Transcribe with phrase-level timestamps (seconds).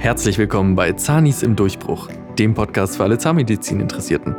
[0.00, 4.34] Herzlich willkommen bei Zahnis im Durchbruch, dem Podcast für alle Zahnmedizin-Interessierten.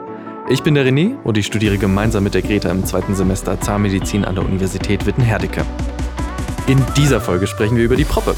[0.49, 4.25] Ich bin der René und ich studiere gemeinsam mit der Greta im zweiten Semester Zahnmedizin
[4.25, 5.63] an der Universität Witten-Herdecke.
[6.65, 8.33] In dieser Folge sprechen wir über die Proppe,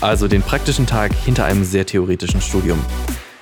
[0.00, 2.78] also den praktischen Tag hinter einem sehr theoretischen Studium.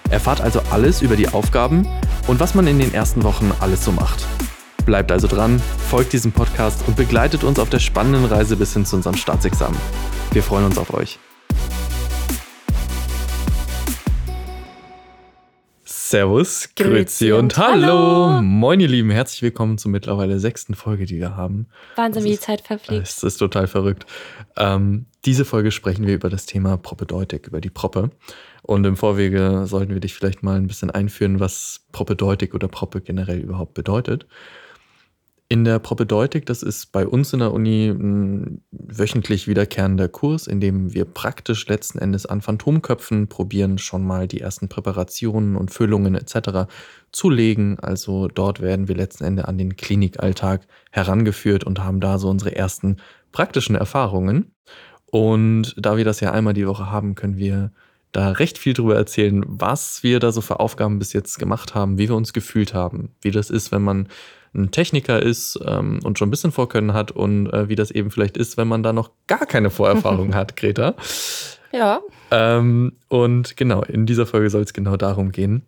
[0.09, 1.87] Erfahrt also alles über die Aufgaben
[2.29, 4.25] und was man in den ersten Wochen alles so macht.
[4.87, 5.61] Bleibt also dran,
[5.91, 9.79] folgt diesem Podcast und begleitet uns auf der spannenden Reise bis hin zu unserem Staatsexamen.
[10.33, 11.19] Wir freuen uns auf euch.
[16.17, 18.31] Servus, Grüezi und Hallo.
[18.31, 18.41] Hallo.
[18.41, 19.11] Moin, ihr Lieben.
[19.11, 21.67] Herzlich willkommen zur mittlerweile sechsten Folge, die wir haben.
[21.95, 23.03] Wahnsinn, wie die Zeit verfliegt.
[23.03, 24.07] Es ist total verrückt.
[24.57, 28.13] Ähm, diese Folge sprechen wir über das Thema Propedeutik, über die Proppe.
[28.63, 33.03] Und im Vorwege sollten wir dich vielleicht mal ein bisschen einführen, was Propedeutik oder Proppe
[33.03, 34.27] generell überhaupt bedeutet.
[35.49, 40.61] In der Propedeutik, das ist bei uns in der Uni ein wöchentlich wiederkehrender Kurs, in
[40.61, 46.17] dem wir praktisch letzten Endes an Phantomköpfen probieren, schon mal die ersten Präparationen und Füllungen
[46.17, 46.69] etc.
[47.13, 47.79] zu legen.
[47.79, 52.57] Also dort werden wir letzten Endes an den Klinikalltag herangeführt und haben da so unsere
[52.57, 52.97] ersten
[53.31, 54.51] praktischen Erfahrungen.
[55.13, 57.71] Und da wir das ja einmal die Woche haben, können wir
[58.13, 61.99] da recht viel drüber erzählen, was wir da so für Aufgaben bis jetzt gemacht haben,
[61.99, 64.09] wie wir uns gefühlt haben, wie das ist, wenn man
[64.55, 68.11] ein Techniker ist ähm, und schon ein bisschen Vorkönnen hat und äh, wie das eben
[68.11, 70.95] vielleicht ist, wenn man da noch gar keine Vorerfahrung hat, Greta.
[71.73, 72.01] Ja.
[72.31, 75.63] Ähm, und genau, in dieser Folge soll es genau darum gehen.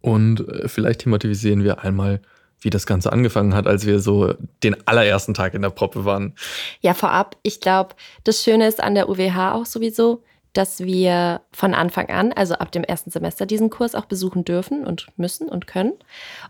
[0.00, 2.22] Und äh, vielleicht thematisieren wir einmal,
[2.60, 6.34] wie das Ganze angefangen hat, als wir so den allerersten Tag in der Proppe waren.
[6.80, 11.74] Ja, vorab, ich glaube, das Schöne ist an der UWH auch sowieso, dass wir von
[11.74, 15.66] Anfang an, also ab dem ersten Semester, diesen Kurs auch besuchen dürfen und müssen und
[15.66, 15.92] können.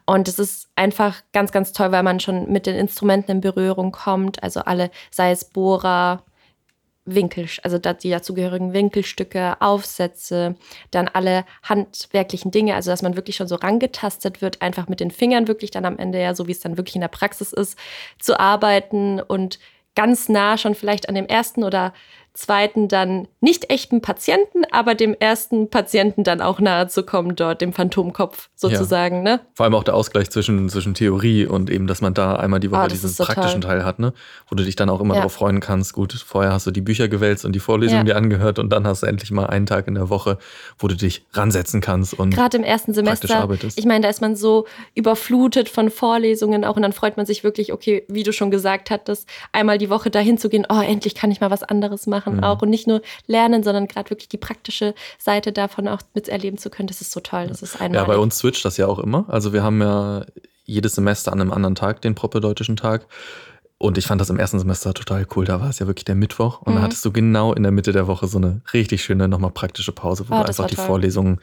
[0.06, 3.92] Und es ist einfach ganz, ganz toll, weil man schon mit den Instrumenten in Berührung
[3.92, 4.42] kommt.
[4.42, 6.24] Also alle, sei es Bohrer,
[7.04, 10.56] Winkel, also die dazugehörigen Winkelstücke, Aufsätze,
[10.90, 15.10] dann alle handwerklichen Dinge, also dass man wirklich schon so rangetastet wird, einfach mit den
[15.10, 17.78] Fingern wirklich dann am Ende ja, so wie es dann wirklich in der Praxis ist,
[18.18, 19.58] zu arbeiten und
[19.94, 21.92] ganz nah schon vielleicht an dem ersten oder
[22.34, 27.60] zweiten dann nicht echten Patienten, aber dem ersten Patienten dann auch nahe zu kommen, dort
[27.60, 29.26] dem Phantomkopf sozusagen.
[29.26, 29.36] Ja.
[29.36, 29.40] Ne?
[29.54, 32.70] Vor allem auch der Ausgleich zwischen, zwischen Theorie und eben, dass man da einmal die
[32.70, 34.12] Woche oh, diesen praktischen Teil hat, ne?
[34.48, 35.20] wo du dich dann auch immer ja.
[35.20, 35.92] darauf freuen kannst.
[35.92, 38.14] Gut, vorher hast du die Bücher gewälzt und die Vorlesungen ja.
[38.14, 40.38] dir angehört und dann hast du endlich mal einen Tag in der Woche,
[40.78, 43.48] wo du dich ransetzen kannst und gerade im ersten Semester.
[43.76, 47.44] Ich meine, da ist man so überflutet von Vorlesungen auch und dann freut man sich
[47.44, 50.66] wirklich, okay, wie du schon gesagt hattest, einmal die Woche dahin zu gehen.
[50.68, 52.44] Oh, endlich kann ich mal was anderes machen machen mhm.
[52.44, 56.70] auch und nicht nur lernen, sondern gerade wirklich die praktische Seite davon auch miterleben zu
[56.70, 56.86] können.
[56.86, 57.46] Das ist so toll.
[57.48, 58.08] Das ist einmalig.
[58.08, 59.24] Ja, bei uns switcht das ja auch immer.
[59.28, 60.24] Also wir haben ja
[60.64, 63.06] jedes Semester an einem anderen Tag den propedeutischen Tag.
[63.78, 65.46] Und ich fand das im ersten Semester total cool.
[65.46, 66.60] Da war es ja wirklich der Mittwoch.
[66.60, 66.76] Und mhm.
[66.76, 69.92] da hattest du genau in der Mitte der Woche so eine richtig schöne, nochmal praktische
[69.92, 71.40] Pause, wo oh, du einfach die Vorlesungen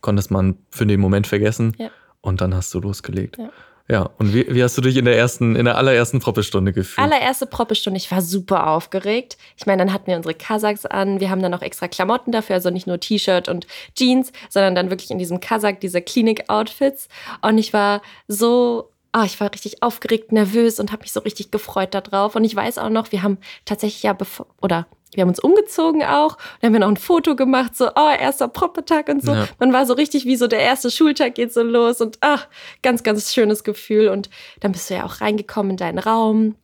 [0.00, 1.74] konntest man für den Moment vergessen.
[1.78, 1.90] Ja.
[2.20, 3.38] Und dann hast du losgelegt.
[3.38, 3.50] Ja.
[3.88, 7.06] Ja, und wie, wie hast du dich in der ersten, in der allerersten Proppestunde gefühlt?
[7.06, 9.36] Allererste Proppestunde, ich war super aufgeregt.
[9.56, 12.56] Ich meine, dann hatten wir unsere Kasachs an, wir haben dann auch extra Klamotten dafür,
[12.56, 17.08] also nicht nur T-Shirt und Jeans, sondern dann wirklich in diesem Kasach diese Klinik-Outfits.
[17.42, 21.50] Und ich war so oh, ich war richtig aufgeregt, nervös und habe mich so richtig
[21.50, 22.36] gefreut darauf.
[22.36, 26.02] Und ich weiß auch noch, wir haben tatsächlich ja bevor, oder wir haben uns umgezogen
[26.02, 26.36] auch.
[26.60, 29.32] Dann haben wir noch ein Foto gemacht, so, oh, erster Proppetag und so.
[29.32, 29.48] Ja.
[29.58, 32.46] Man war so richtig wie so der erste Schultag geht so los und ach,
[32.82, 34.08] ganz, ganz schönes Gefühl.
[34.08, 34.28] Und
[34.60, 36.56] dann bist du ja auch reingekommen in deinen Raum,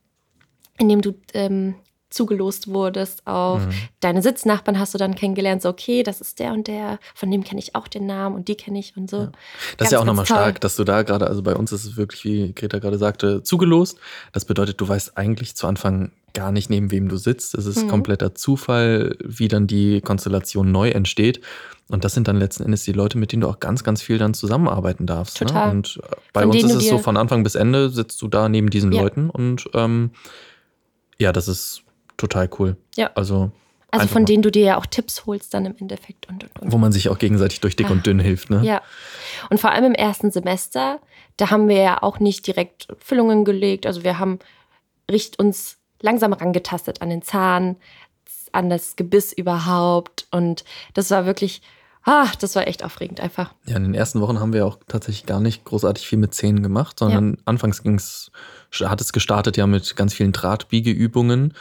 [0.78, 1.76] in dem du ähm,
[2.12, 3.72] zugelost wurdest auf mhm.
[4.00, 7.44] deine Sitznachbarn hast du dann kennengelernt, so okay, das ist der und der, von dem
[7.44, 9.16] kenne ich auch den Namen und die kenne ich und so.
[9.16, 9.26] Ja.
[9.26, 9.32] Das
[9.76, 11.96] ganz, ist ja auch nochmal stark, dass du da gerade, also bei uns ist es
[11.96, 13.98] wirklich, wie Greta gerade sagte, zugelost.
[14.32, 17.54] Das bedeutet, du weißt eigentlich zu Anfang gar nicht, neben wem du sitzt.
[17.54, 17.88] Es ist mhm.
[17.88, 21.40] kompletter Zufall, wie dann die Konstellation neu entsteht.
[21.88, 24.18] Und das sind dann letzten Endes die Leute, mit denen du auch ganz, ganz viel
[24.18, 25.40] dann zusammenarbeiten darfst.
[25.40, 25.46] Ne?
[25.46, 25.66] Total.
[25.68, 25.72] Ne?
[25.72, 28.48] Und äh, bei von uns ist es so, von Anfang bis Ende sitzt du da
[28.48, 29.02] neben diesen ja.
[29.02, 30.10] Leuten und ähm,
[31.18, 31.82] ja, das ist
[32.22, 32.76] total cool.
[32.96, 33.10] Ja.
[33.14, 33.52] Also
[33.92, 36.72] also von denen du dir ja auch Tipps holst dann im Endeffekt und, und, und.
[36.72, 38.62] Wo man sich auch gegenseitig durch dick Ach, und dünn hilft, ne?
[38.64, 38.80] Ja.
[39.50, 40.98] Und vor allem im ersten Semester,
[41.36, 43.84] da haben wir ja auch nicht direkt Füllungen gelegt.
[43.84, 44.38] Also wir haben
[45.10, 47.76] richt uns langsam rangetastet an den Zahn,
[48.52, 50.26] an das Gebiss überhaupt.
[50.30, 50.64] Und
[50.94, 51.60] das war wirklich,
[52.04, 53.52] ah, das war echt aufregend einfach.
[53.66, 56.62] Ja, in den ersten Wochen haben wir auch tatsächlich gar nicht großartig viel mit Zähnen
[56.62, 57.42] gemacht, sondern ja.
[57.44, 58.32] anfangs ging's,
[58.80, 61.52] hat es gestartet ja mit ganz vielen Drahtbiegeübungen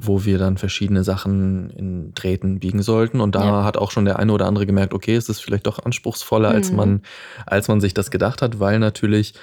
[0.00, 3.20] wo wir dann verschiedene Sachen in Drähten biegen sollten.
[3.20, 3.64] Und da ja.
[3.64, 6.54] hat auch schon der eine oder andere gemerkt, okay, es ist vielleicht doch anspruchsvoller, mhm.
[6.54, 7.02] als man,
[7.46, 9.34] als man sich das gedacht hat, weil natürlich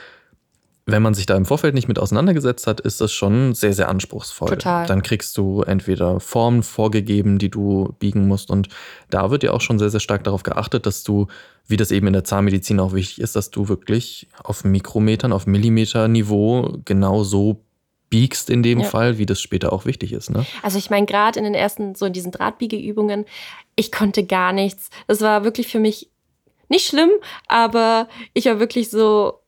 [0.88, 3.90] wenn man sich da im Vorfeld nicht mit auseinandergesetzt hat, ist das schon sehr, sehr
[3.90, 4.50] anspruchsvoll.
[4.50, 4.86] Total.
[4.86, 8.52] Dann kriegst du entweder Formen vorgegeben, die du biegen musst.
[8.52, 8.70] Und
[9.10, 11.26] da wird ja auch schon sehr, sehr stark darauf geachtet, dass du,
[11.68, 15.48] wie das eben in der Zahnmedizin auch wichtig ist, dass du wirklich auf Mikrometern, auf
[15.48, 17.65] Millimeter-Niveau genau so
[18.16, 18.86] biegst in dem Ja.
[18.86, 20.30] Fall, wie das später auch wichtig ist.
[20.30, 20.46] Ne?
[20.62, 23.26] Also ich meine, gerade in den ersten, so in diesen Drahtbiegeübungen,
[23.76, 24.90] ich konnte gar nichts.
[25.08, 26.10] Das war wirklich für mich
[26.70, 27.10] nicht schlimm,
[27.48, 29.40] aber ich war wirklich so,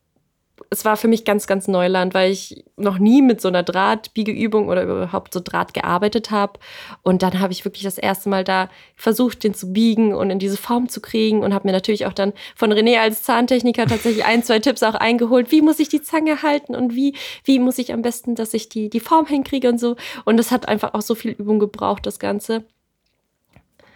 [0.69, 4.67] es war für mich ganz, ganz Neuland, weil ich noch nie mit so einer Drahtbiegeübung
[4.67, 6.59] oder überhaupt so Draht gearbeitet habe.
[7.03, 10.39] Und dann habe ich wirklich das erste Mal da versucht, den zu biegen und in
[10.39, 14.25] diese Form zu kriegen und habe mir natürlich auch dann von René als Zahntechniker tatsächlich
[14.25, 15.51] ein, zwei Tipps auch eingeholt.
[15.51, 18.69] Wie muss ich die Zange halten und wie, wie muss ich am besten, dass ich
[18.69, 19.95] die, die Form hinkriege und so.
[20.25, 22.65] Und das hat einfach auch so viel Übung gebraucht, das Ganze.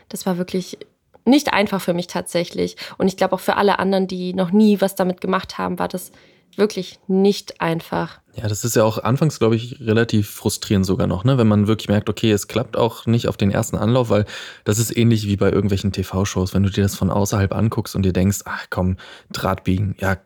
[0.10, 0.78] Das war wirklich
[1.26, 2.76] nicht einfach für mich tatsächlich.
[2.98, 5.88] Und ich glaube auch für alle anderen, die noch nie was damit gemacht haben, war
[5.88, 6.12] das
[6.58, 8.20] wirklich nicht einfach.
[8.36, 11.38] Ja, das ist ja auch anfangs, glaube ich, relativ frustrierend sogar noch, ne?
[11.38, 14.26] wenn man wirklich merkt, okay, es klappt auch nicht auf den ersten Anlauf, weil
[14.64, 18.04] das ist ähnlich wie bei irgendwelchen TV-Shows, wenn du dir das von außerhalb anguckst und
[18.04, 18.98] dir denkst, ach komm,
[19.32, 20.18] Draht biegen, ja,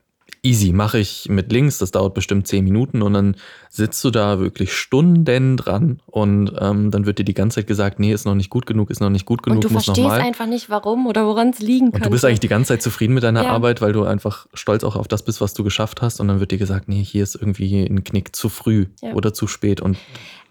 [0.45, 3.35] easy, mache ich mit links, das dauert bestimmt zehn Minuten und dann
[3.69, 7.99] sitzt du da wirklich Stunden dran und ähm, dann wird dir die ganze Zeit gesagt,
[7.99, 10.21] nee, ist noch nicht gut genug, ist noch nicht gut genug, und du verstehst nochmal.
[10.21, 11.97] einfach nicht, warum oder woran es liegen könnte.
[11.97, 13.49] Und du bist eigentlich die ganze Zeit zufrieden mit deiner Ja.
[13.49, 16.19] Arbeit, weil du einfach stolz auch auf das bist, was du geschafft hast.
[16.21, 19.13] Und dann wird dir gesagt, nee, hier ist irgendwie ein Knick zu früh Ja.
[19.13, 19.81] oder zu spät.
[19.81, 19.97] Und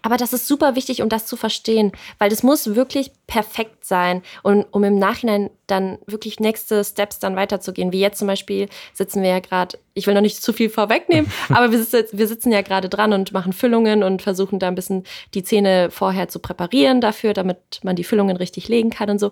[0.05, 4.21] Aber das ist super wichtig, um das zu verstehen, weil das muss wirklich perfekt sein
[4.43, 7.91] und um im Nachhinein dann wirklich nächste Steps dann weiterzugehen.
[7.91, 11.31] Wie jetzt zum Beispiel sitzen wir ja gerade, ich will noch nicht zu viel vorwegnehmen,
[11.49, 14.75] aber wir sitzen, wir sitzen ja gerade dran und machen Füllungen und versuchen da ein
[14.75, 19.17] bisschen die Zähne vorher zu präparieren dafür, damit man die Füllungen richtig legen kann und
[19.17, 19.31] so.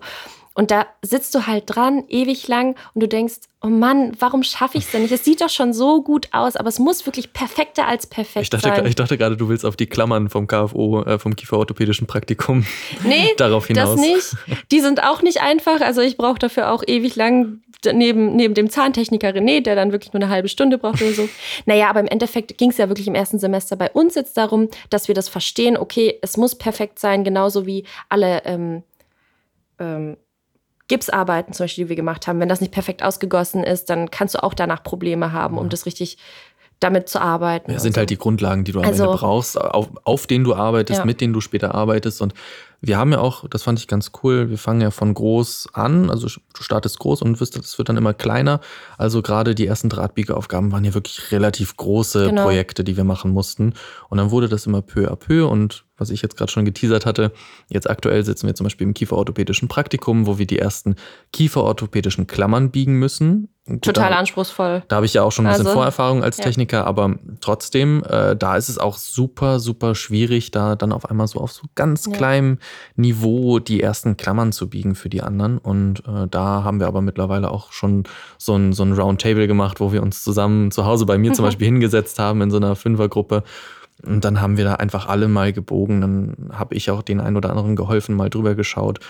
[0.54, 4.78] Und da sitzt du halt dran, ewig lang, und du denkst, oh Mann, warum schaffe
[4.78, 5.10] ich es denn nicht?
[5.10, 8.50] Es sieht doch schon so gut aus, aber es muss wirklich perfekter als perfekt ich
[8.50, 8.86] dachte, sein.
[8.86, 12.64] ich dachte gerade, du willst auf die Klammern vom KFO, äh, vom Kieferorthopädischen Praktikum
[13.04, 13.96] Nee, darauf hinaus.
[13.96, 14.36] Das nicht.
[14.70, 15.80] Die sind auch nicht einfach.
[15.80, 17.60] Also ich brauche dafür auch ewig lang
[17.92, 21.28] neben, neben dem Zahntechniker René, der dann wirklich nur eine halbe Stunde braucht oder so.
[21.66, 24.68] Naja, aber im Endeffekt ging es ja wirklich im ersten Semester bei uns jetzt darum,
[24.90, 28.82] dass wir das verstehen, okay, es muss perfekt sein, genauso wie alle ähm,
[29.78, 30.16] ähm,
[30.88, 32.40] Gipsarbeiten zum Beispiel, die wir gemacht haben.
[32.40, 35.86] Wenn das nicht perfekt ausgegossen ist, dann kannst du auch danach Probleme haben, um das
[35.86, 36.18] richtig
[36.80, 37.70] damit zu arbeiten.
[37.70, 38.00] Ja, und sind so.
[38.00, 41.04] halt die Grundlagen, die du am Also- Ende brauchst, auf, auf denen du arbeitest, Ja.
[41.06, 42.20] mit denen du später arbeitest.
[42.20, 42.34] Und
[42.82, 46.10] wir haben ja auch, das fand ich ganz cool, wir fangen ja von groß an,
[46.10, 48.60] also du startest groß und wirst, das wird dann immer kleiner.
[48.98, 52.42] Also gerade die ersten Drahtbiegeaufgaben waren ja wirklich relativ große Genau.
[52.42, 53.72] Projekte, die wir machen mussten.
[54.10, 57.06] Und dann wurde das immer peu à peu und was ich jetzt gerade schon geteasert
[57.06, 57.32] hatte,
[57.68, 60.96] jetzt aktuell sitzen wir zum Beispiel im Kieferorthopädischen Praktikum, wo wir die ersten
[61.32, 63.48] Kieferorthopädischen Klammern biegen müssen.
[63.66, 64.82] Gut, Total da- anspruchsvoll.
[64.88, 66.44] da habe ich ja auch schon ein bisschen Also, Vorerfahrung als ja.
[66.44, 71.26] Techniker, aber trotzdem, äh, da ist es auch super, super schwierig, da dann auf einmal
[71.28, 72.12] so auf so ganz Ja.
[72.12, 72.58] kleinem
[72.96, 75.56] Niveau die ersten Klammern zu biegen für die anderen.
[75.58, 78.04] Und äh, da haben wir aber mittlerweile auch schon
[78.36, 81.44] so ein, so ein Roundtable gemacht, wo wir uns zusammen zu Hause bei mir zum.
[81.44, 83.44] Beispiel hingesetzt haben in so einer Fünfergruppe.
[84.02, 86.00] Und dann haben wir da einfach alle mal gebogen.
[86.00, 89.00] Dann habe ich auch den einen oder anderen geholfen, mal drüber geschaut.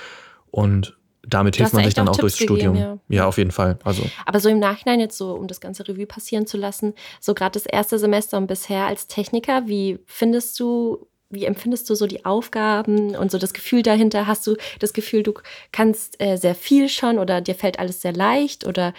[0.51, 0.97] Und
[1.27, 2.77] damit hilft man sich dann auch auch durchs gegeben, Studium.
[2.77, 2.99] ja.
[3.09, 3.79] ja, auf jeden Fall.
[3.85, 7.35] Also Aber so im Nachhinein jetzt so, um das ganze Revue passieren zu lassen, so
[7.35, 12.07] gerade das erste Semester und bisher als Techniker, wie findest du, wie empfindest du so
[12.07, 14.27] die Aufgaben und so das Gefühl dahinter?
[14.27, 15.35] Hast du das Gefühl, du
[15.73, 18.93] kannst äh, sehr viel schon oder dir fällt alles sehr leicht oder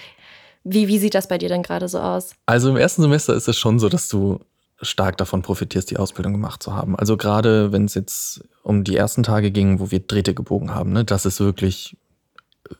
[0.64, 2.32] wie, wie sieht das bei dir dann gerade so aus?
[2.48, 4.40] Also im ersten Semester ist es schon so, dass du
[4.82, 6.96] stark davon profitierst, die Ausbildung gemacht zu haben.
[6.96, 10.92] Also gerade wenn es jetzt um die ersten Tage ging, wo wir Drähte gebogen haben,
[10.92, 11.98] ne, das ist wirklich,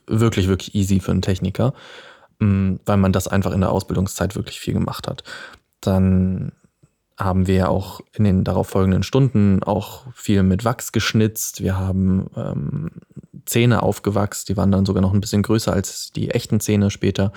[0.06, 1.72] wirklich, wirklich easy für einen Techniker,
[2.38, 5.24] mh, weil man das einfach in der Ausbildungszeit wirklich viel gemacht hat.
[5.80, 6.52] Dann
[7.18, 11.62] haben wir auch in den darauffolgenden Stunden auch viel mit Wachs geschnitzt.
[11.62, 12.90] Wir haben ähm,
[13.46, 17.32] Zähne aufgewachst, die waren dann sogar noch ein bisschen größer als die echten Zähne später.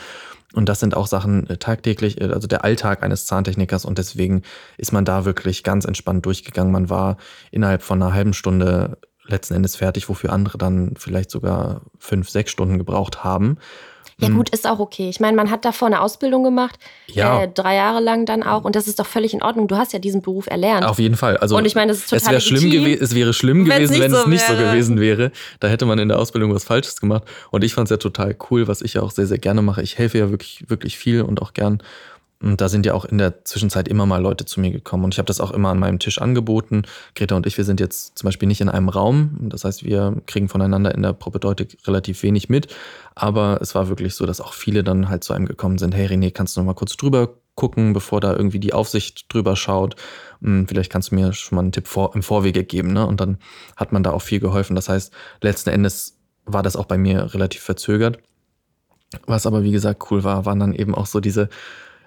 [0.54, 3.86] Und das sind auch Sachen äh, tagtäglich, äh, also der Alltag eines Zahntechnikers.
[3.86, 4.42] Und deswegen
[4.78, 6.74] ist man da wirklich ganz entspannt durchgegangen.
[6.74, 7.18] Man war
[7.52, 12.52] innerhalb von einer halben Stunde letzten Endes fertig, wofür andere dann vielleicht sogar fünf, sechs
[12.52, 13.58] Stunden gebraucht haben.
[14.18, 15.10] Ja gut, ist auch okay.
[15.10, 17.44] Ich meine, man hat davor eine Ausbildung gemacht, Ja.
[17.44, 19.68] äh, drei Jahre lang dann auch und das ist doch völlig in Ordnung.
[19.68, 20.86] Du hast ja diesen Beruf erlernt.
[20.86, 21.38] Auf jeden Fall.
[21.38, 24.12] Also Und ich meine, das ist es total wäre schlimm, es wäre schlimm gewesen, wenn
[24.12, 24.72] so es nicht so wäre.
[24.72, 25.32] gewesen wäre.
[25.60, 27.24] Da hätte man in der Ausbildung was Falsches gemacht.
[27.52, 29.82] Und ich fand es ja total cool, was ich ja auch sehr, sehr gerne mache.
[29.82, 31.82] Ich helfe ja wirklich, wirklich viel und auch gern.
[32.42, 35.04] Und da sind ja auch in der Zwischenzeit immer mal Leute zu mir gekommen.
[35.04, 36.84] Und ich habe das auch immer an meinem Tisch angeboten.
[37.14, 39.38] Greta und ich, wir sind jetzt zum Beispiel nicht in einem Raum.
[39.42, 42.74] Das heißt, wir kriegen voneinander in der Propedeutik relativ wenig mit.
[43.14, 45.94] Aber es war wirklich so, dass auch viele dann halt zu einem gekommen sind.
[45.94, 49.58] Hey René, kannst du noch mal kurz drüber gucken, bevor da irgendwie die Aufsicht drüber
[49.58, 49.98] schaut.
[50.42, 52.94] Hm, vielleicht kannst du mir schon mal einen Tipp vor, im Vorwege geben.
[52.94, 53.06] Ne?
[53.06, 53.38] Und dann
[53.76, 54.78] hat man da auch viel geholfen.
[54.78, 58.20] Das heißt, letzten Endes war das auch bei mir relativ verzögert.
[59.26, 61.50] Was aber, wie gesagt, cool war, waren dann eben auch so diese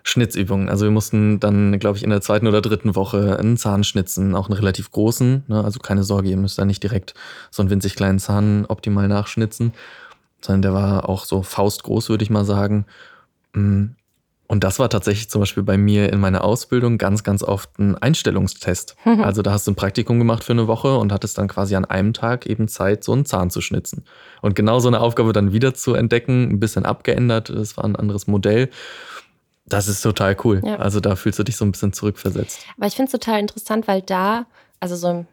[0.03, 0.69] Schnitzübungen.
[0.69, 4.35] Also wir mussten dann, glaube ich, in der zweiten oder dritten Woche einen Zahn schnitzen,
[4.35, 5.45] auch einen relativ großen.
[5.47, 5.65] Ne?
[5.65, 7.15] Also keine Sorge, ihr müsst da nicht direkt
[7.51, 9.73] so einen winzig kleinen Zahn optimal nachschnitzen,
[10.41, 12.87] sondern der war auch so faustgroß, würde ich mal sagen.
[13.53, 13.91] Mm.
[14.49, 17.97] Und das war tatsächlich zum Beispiel bei mir in meiner Ausbildung ganz, ganz oft ein
[17.97, 18.97] Einstellungstest.
[19.07, 19.23] Mhm.
[19.23, 21.87] Also da hast du ein Praktikum gemacht für eine Woche und hattest dann quasi an
[21.87, 24.05] einem Tag eben Zeit, so einen Zahn zu schnitzen.
[24.43, 27.97] Und genau so eine Aufgabe dann wieder zu entdecken, ein bisschen abgeändert, das war ein
[27.97, 28.69] anderes Modell.
[29.73, 30.61] Das ist total cool.
[30.65, 30.77] Ja.
[30.77, 32.67] Also da fühlst du dich so ein bisschen zurückversetzt.
[32.77, 34.47] Aber ich finde es total interessant, weil da,
[34.81, 35.27] also so im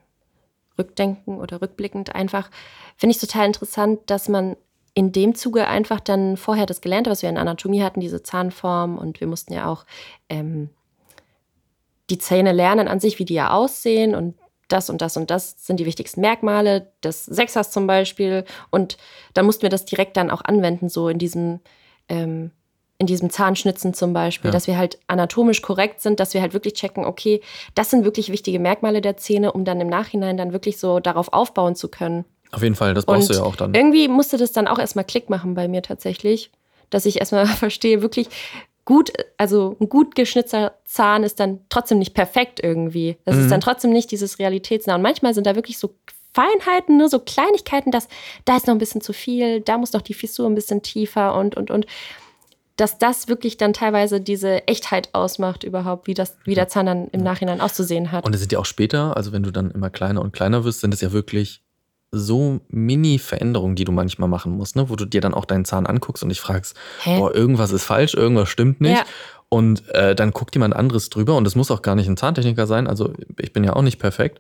[0.78, 2.50] Rückdenken oder rückblickend einfach,
[2.96, 4.56] finde ich total interessant, dass man
[4.94, 8.98] in dem Zuge einfach dann vorher das Gelernte, was wir in Anatomie hatten, diese Zahnform
[8.98, 9.86] und wir mussten ja auch
[10.30, 10.70] ähm,
[12.10, 14.36] die Zähne lernen an sich, wie die ja aussehen und
[14.70, 18.46] das und das und das sind die wichtigsten Merkmale des Sechsers zum Beispiel.
[18.70, 18.98] Und
[19.34, 21.60] dann mussten wir das direkt dann auch anwenden, so in diesem,
[22.08, 22.52] ähm,
[23.00, 24.52] in diesem Zahnschnitzen zum Beispiel, ja.
[24.52, 27.42] dass wir halt anatomisch korrekt sind, dass wir halt wirklich checken, okay,
[27.74, 31.32] das sind wirklich wichtige Merkmale der Zähne, um dann im Nachhinein dann wirklich so darauf
[31.32, 32.26] aufbauen zu können.
[32.52, 33.74] Auf jeden Fall, das brauchst und du ja auch dann.
[33.74, 36.52] Irgendwie musste das dann auch erstmal Klick machen bei mir tatsächlich,
[36.90, 38.28] dass ich erstmal verstehe, wirklich
[38.84, 43.18] gut, also ein gut geschnitzter Zahn ist dann trotzdem nicht perfekt irgendwie.
[43.24, 43.44] Das mhm.
[43.44, 44.96] ist dann trotzdem nicht dieses Realitätsnah.
[44.96, 45.94] Und manchmal sind da wirklich so
[46.34, 48.08] Feinheiten, nur so Kleinigkeiten, dass
[48.46, 51.36] da ist noch ein bisschen zu viel, da muss noch die Fissur ein bisschen tiefer
[51.36, 51.86] und, und, und.
[52.80, 57.08] Dass das wirklich dann teilweise diese Echtheit ausmacht, überhaupt, wie, das, wie der Zahn dann
[57.10, 58.26] im Nachhinein auszusehen hat.
[58.26, 60.80] Und es sind ja auch später, also wenn du dann immer kleiner und kleiner wirst,
[60.80, 61.62] sind es ja wirklich
[62.12, 64.90] so Mini-Veränderungen, die du manchmal machen musst, ne?
[64.90, 67.20] wo du dir dann auch deinen Zahn anguckst und dich fragst, Hä?
[67.20, 68.98] boah, irgendwas ist falsch, irgendwas stimmt nicht.
[68.98, 69.06] Ja.
[69.50, 72.68] Und äh, dann guckt jemand anderes drüber und es muss auch gar nicht ein Zahntechniker
[72.68, 74.40] sein, also ich bin ja auch nicht perfekt.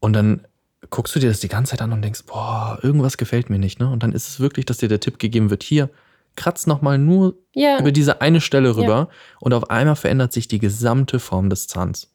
[0.00, 0.42] Und dann
[0.90, 3.80] guckst du dir das die ganze Zeit an und denkst, boah, irgendwas gefällt mir nicht.
[3.80, 3.88] Ne?
[3.88, 5.90] Und dann ist es wirklich, dass dir der Tipp gegeben wird, hier,
[6.36, 7.78] kratz nochmal nur ja.
[7.78, 9.08] über diese eine Stelle rüber ja.
[9.40, 12.12] und auf einmal verändert sich die gesamte Form des Zahns.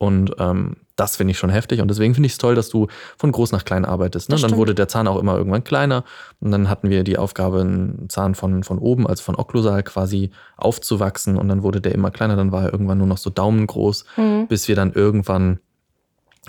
[0.00, 1.80] Und ähm, das finde ich schon heftig.
[1.80, 2.86] Und deswegen finde ich es toll, dass du
[3.18, 4.30] von groß nach klein arbeitest.
[4.30, 4.36] Ne?
[4.36, 6.04] Dann wurde der Zahn auch immer irgendwann kleiner.
[6.40, 10.30] Und dann hatten wir die Aufgabe, einen Zahn von, von oben, also von Okklusal quasi
[10.56, 11.36] aufzuwachsen.
[11.36, 12.36] Und dann wurde der immer kleiner.
[12.36, 14.46] Dann war er irgendwann nur noch so daumengroß, mhm.
[14.48, 15.60] bis wir dann irgendwann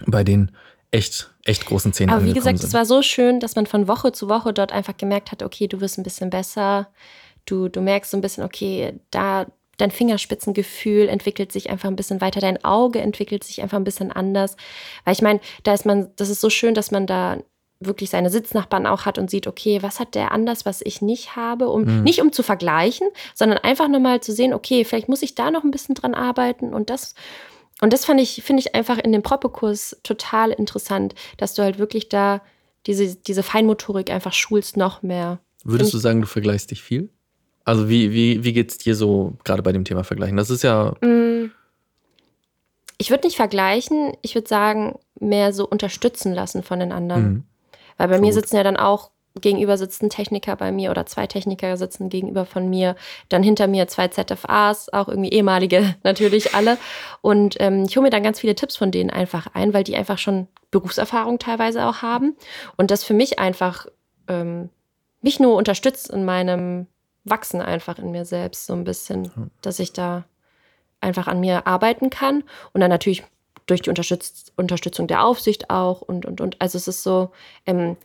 [0.05, 0.51] bei den
[0.91, 4.12] echt, echt großen Zähnen Aber wie gesagt, es war so schön, dass man von Woche
[4.12, 6.89] zu Woche dort einfach gemerkt hat, okay, du wirst ein bisschen besser.
[7.45, 12.21] Du, du merkst so ein bisschen, okay, da dein Fingerspitzengefühl entwickelt sich einfach ein bisschen
[12.21, 14.55] weiter, dein Auge entwickelt sich einfach ein bisschen anders.
[15.05, 17.38] Weil ich meine, da ist man, das ist so schön, dass man da
[17.79, 21.36] wirklich seine Sitznachbarn auch hat und sieht, okay, was hat der anders, was ich nicht
[21.36, 22.03] habe, um mhm.
[22.03, 25.63] nicht um zu vergleichen, sondern einfach nochmal zu sehen, okay, vielleicht muss ich da noch
[25.63, 27.15] ein bisschen dran arbeiten und das
[27.81, 31.79] und das fand ich finde ich einfach in dem Proppe-Kurs total interessant, dass du halt
[31.79, 32.41] wirklich da
[32.88, 35.39] diese diese Feinmotorik einfach schulst noch mehr.
[35.63, 37.09] Würdest du sagen, du vergleichst dich viel?
[37.63, 40.38] Also wie, wie, wie geht es dir so gerade bei dem Thema Vergleichen?
[40.38, 40.93] Das ist ja.
[41.01, 41.51] Mm.
[42.97, 47.23] Ich würde nicht vergleichen, ich würde sagen, mehr so unterstützen lassen von den anderen.
[47.23, 47.43] Mhm.
[47.97, 49.09] Weil bei Voll mir sitzen ja dann auch
[49.39, 52.95] gegenüber sitzen Techniker bei mir oder zwei Techniker sitzen gegenüber von mir.
[53.29, 56.77] Dann hinter mir zwei ZFAs, auch irgendwie ehemalige natürlich alle.
[57.21, 59.95] Und ähm, ich hole mir dann ganz viele Tipps von denen einfach ein, weil die
[59.95, 62.35] einfach schon Berufserfahrung teilweise auch haben.
[62.77, 63.88] Und das für mich einfach
[64.27, 64.69] ähm,
[65.21, 66.88] mich nur unterstützt in meinem
[67.23, 70.25] wachsen einfach in mir selbst so ein bisschen, dass ich da
[71.01, 73.23] einfach an mir arbeiten kann und dann natürlich
[73.67, 76.59] durch die Unterstütz Unterstützung der Aufsicht auch und, und, und.
[76.59, 77.31] Also es ist so,
[77.65, 77.95] ähm,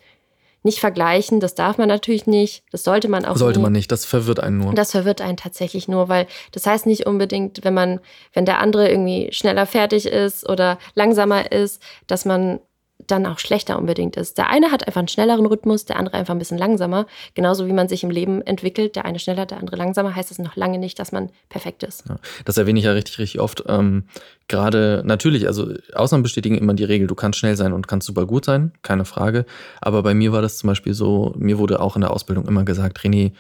[0.66, 3.62] nicht vergleichen, das darf man natürlich nicht, das sollte man auch Sollte nie.
[3.62, 4.74] man nicht, das verwirrt einen nur.
[4.74, 8.00] Das verwirrt einen tatsächlich nur, weil das heißt nicht unbedingt, wenn man,
[8.34, 12.60] wenn der andere irgendwie schneller fertig ist oder langsamer ist, dass man
[13.06, 14.38] dann auch schlechter unbedingt ist.
[14.38, 17.06] Der eine hat einfach einen schnelleren Rhythmus, der andere einfach ein bisschen langsamer.
[17.34, 20.38] Genauso wie man sich im Leben entwickelt, der eine schneller, der andere langsamer, heißt das
[20.38, 22.04] noch lange nicht, dass man perfekt ist.
[22.08, 23.64] Ja, das erwähne ich ja richtig, richtig oft.
[23.66, 24.04] Ähm,
[24.48, 28.26] Gerade natürlich, also Ausnahmen bestätigen immer die Regel, du kannst schnell sein und kannst super
[28.26, 29.44] gut sein, keine Frage.
[29.80, 32.64] Aber bei mir war das zum Beispiel so, mir wurde auch in der Ausbildung immer
[32.64, 33.32] gesagt, René,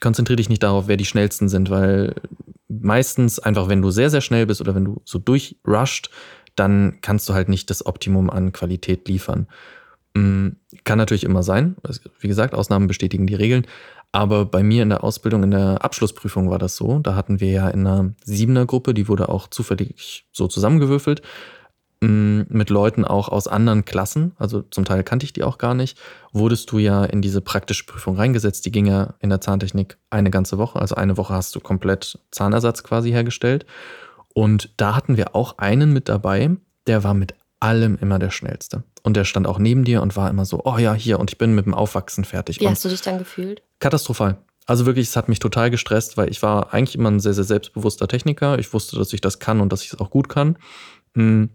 [0.00, 2.14] konzentriere dich nicht darauf, wer die schnellsten sind, weil
[2.68, 6.10] meistens einfach, wenn du sehr, sehr schnell bist oder wenn du so durchrusht,
[6.56, 9.46] dann kannst du halt nicht das Optimum an Qualität liefern.
[10.14, 10.48] Mm,
[10.84, 11.76] kann natürlich immer sein.
[12.20, 13.66] Wie gesagt, Ausnahmen bestätigen die Regeln.
[14.12, 16.98] Aber bei mir in der Ausbildung, in der Abschlussprüfung war das so.
[16.98, 21.22] Da hatten wir ja in einer Siebener-Gruppe, die wurde auch zufällig so zusammengewürfelt.
[22.02, 25.74] mh, mit Leuten auch aus anderen Klassen, also zum Teil kannte ich die auch gar
[25.74, 25.98] nicht,
[26.32, 28.66] wurdest du ja in diese praktische Prüfung reingesetzt.
[28.66, 30.80] Die ging ja in der Zahntechnik eine ganze Woche.
[30.80, 33.66] Also eine Woche hast du komplett Zahnersatz quasi hergestellt.
[34.34, 36.50] Und da hatten wir auch einen mit dabei,
[36.86, 38.82] der war mit allem immer der Schnellste.
[39.02, 41.38] Und der stand auch neben dir und war immer so, oh ja, hier, und ich
[41.38, 42.60] bin mit dem Aufwachsen fertig.
[42.60, 43.62] Wie und hast du dich dann gefühlt?
[43.78, 44.38] Katastrophal.
[44.66, 47.44] Also wirklich, es hat mich total gestresst, weil ich war eigentlich immer ein sehr, sehr
[47.44, 48.58] selbstbewusster Techniker.
[48.58, 50.56] Ich wusste, dass ich das kann und dass ich es auch gut kann.
[51.14, 51.50] Hm.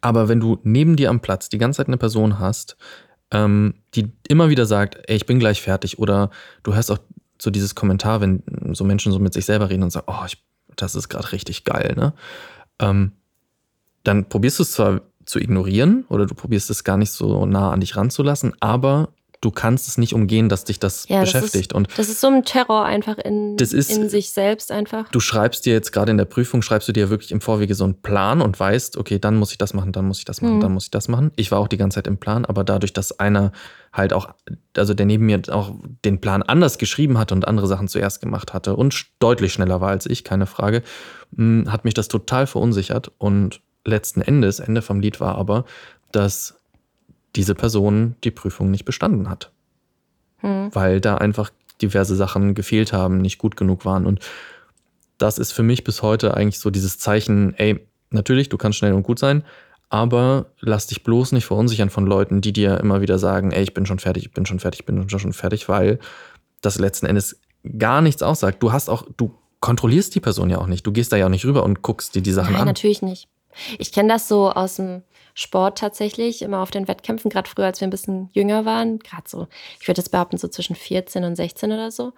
[0.00, 2.76] Aber wenn du neben dir am Platz die ganze Zeit eine Person hast,
[3.30, 6.30] ähm, die immer wieder sagt, ey, ich bin gleich fertig, oder
[6.62, 6.98] du hörst auch
[7.40, 10.42] so dieses Kommentar, wenn so Menschen so mit sich selber reden und sagen, oh, ich,
[10.82, 12.12] das ist gerade richtig geil, ne?
[12.78, 13.12] Ähm,
[14.02, 17.70] dann probierst du es zwar zu ignorieren oder du probierst es gar nicht so nah
[17.70, 21.72] an dich ranzulassen, aber du kannst es nicht umgehen, dass dich das Ja, das beschäftigt.
[21.72, 25.08] ist, und das ist so ein Terror einfach in, Das ist- in sich selbst einfach.
[25.10, 27.84] du schreibst dir jetzt gerade in der Prüfung, schreibst du dir wirklich im Vorwege so
[27.84, 30.56] einen Plan und weißt, okay, dann muss ich das machen, dann muss ich das machen,
[30.56, 30.60] Mhm.
[30.60, 31.30] dann muss ich das machen.
[31.36, 33.52] Ich war auch die ganze Zeit im Plan, aber dadurch, dass einer
[33.92, 34.28] halt auch,
[34.76, 35.72] also der neben mir auch
[36.04, 39.88] den Plan anders geschrieben hatte und andere Sachen zuerst gemacht hatte und deutlich schneller war
[39.90, 40.82] als ich, keine Frage,
[41.32, 45.64] mh, hat mich das total verunsichert und letzten Endes, Ende vom Lied war aber,
[46.12, 46.59] dass
[47.36, 49.50] diese Person die Prüfung nicht bestanden hat
[50.42, 50.70] Hm.
[50.74, 51.50] weil da einfach
[51.82, 54.06] diverse Sachen gefehlt haben, nicht gut genug waren.
[54.06, 54.20] Und
[55.18, 58.94] das ist für mich bis heute eigentlich so dieses Zeichen, ey, natürlich, du kannst schnell
[58.94, 59.44] und gut sein,
[59.90, 63.74] aber lass dich bloß nicht verunsichern von Leuten, die dir immer wieder sagen, ey, ich
[63.74, 65.98] bin schon fertig, ich bin schon fertig, ich bin schon fertig, weil
[66.62, 67.40] das letzten Endes
[67.78, 68.62] gar nichts aussagt.
[68.62, 70.86] Du hast auch, du kontrollierst die Person ja auch nicht.
[70.86, 72.66] Du gehst da ja auch nicht rüber und guckst dir die Sachen Nein, an.
[72.68, 73.28] natürlich nicht.
[73.78, 75.02] Ich kenne das so aus dem
[75.34, 79.24] Sport tatsächlich, immer auf den Wettkämpfen, gerade früher, als wir ein bisschen jünger waren, gerade
[79.28, 79.46] so,
[79.80, 82.12] ich würde jetzt behaupten, so zwischen 14 und 16 oder so.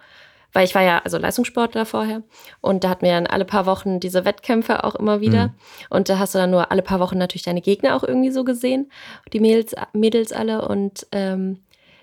[0.55, 2.21] Weil ich war ja also Leistungssportler vorher
[2.61, 5.47] und da hatten wir dann alle paar Wochen diese Wettkämpfe auch immer wieder.
[5.47, 5.53] Mhm.
[5.89, 8.43] Und da hast du dann nur alle paar Wochen natürlich deine Gegner auch irgendwie so
[8.43, 8.91] gesehen,
[9.33, 10.67] die Mädels, Mädels alle.
[10.67, 11.57] Und ähm,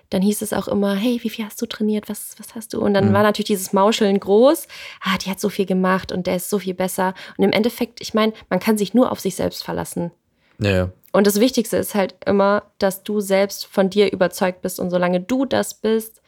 [0.09, 2.09] dann hieß es auch immer, hey, wie viel hast du trainiert?
[2.09, 2.81] Was, was hast du?
[2.81, 3.13] Und dann Mhm.
[3.13, 4.67] war natürlich dieses Mauscheln groß.
[5.01, 7.13] Ah, die hat so viel gemacht und der ist so viel besser.
[7.37, 10.11] Und im Endeffekt, ich meine, man kann sich nur auf sich selbst verlassen.
[10.59, 10.89] Ja, ja.
[11.11, 14.79] Und das Wichtigste ist halt immer, dass du selbst von dir überzeugt bist.
[14.79, 16.21] Und solange du das bist,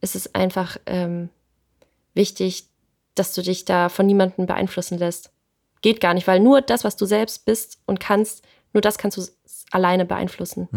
[0.00, 1.30] ist es einfach ähm,
[2.14, 2.66] wichtig,
[3.14, 5.30] dass du dich da von niemandem beeinflussen lässt.
[5.80, 9.16] Geht gar nicht, weil nur das, was du selbst bist und kannst, nur das kannst
[9.16, 9.22] du
[9.70, 10.68] alleine beeinflussen.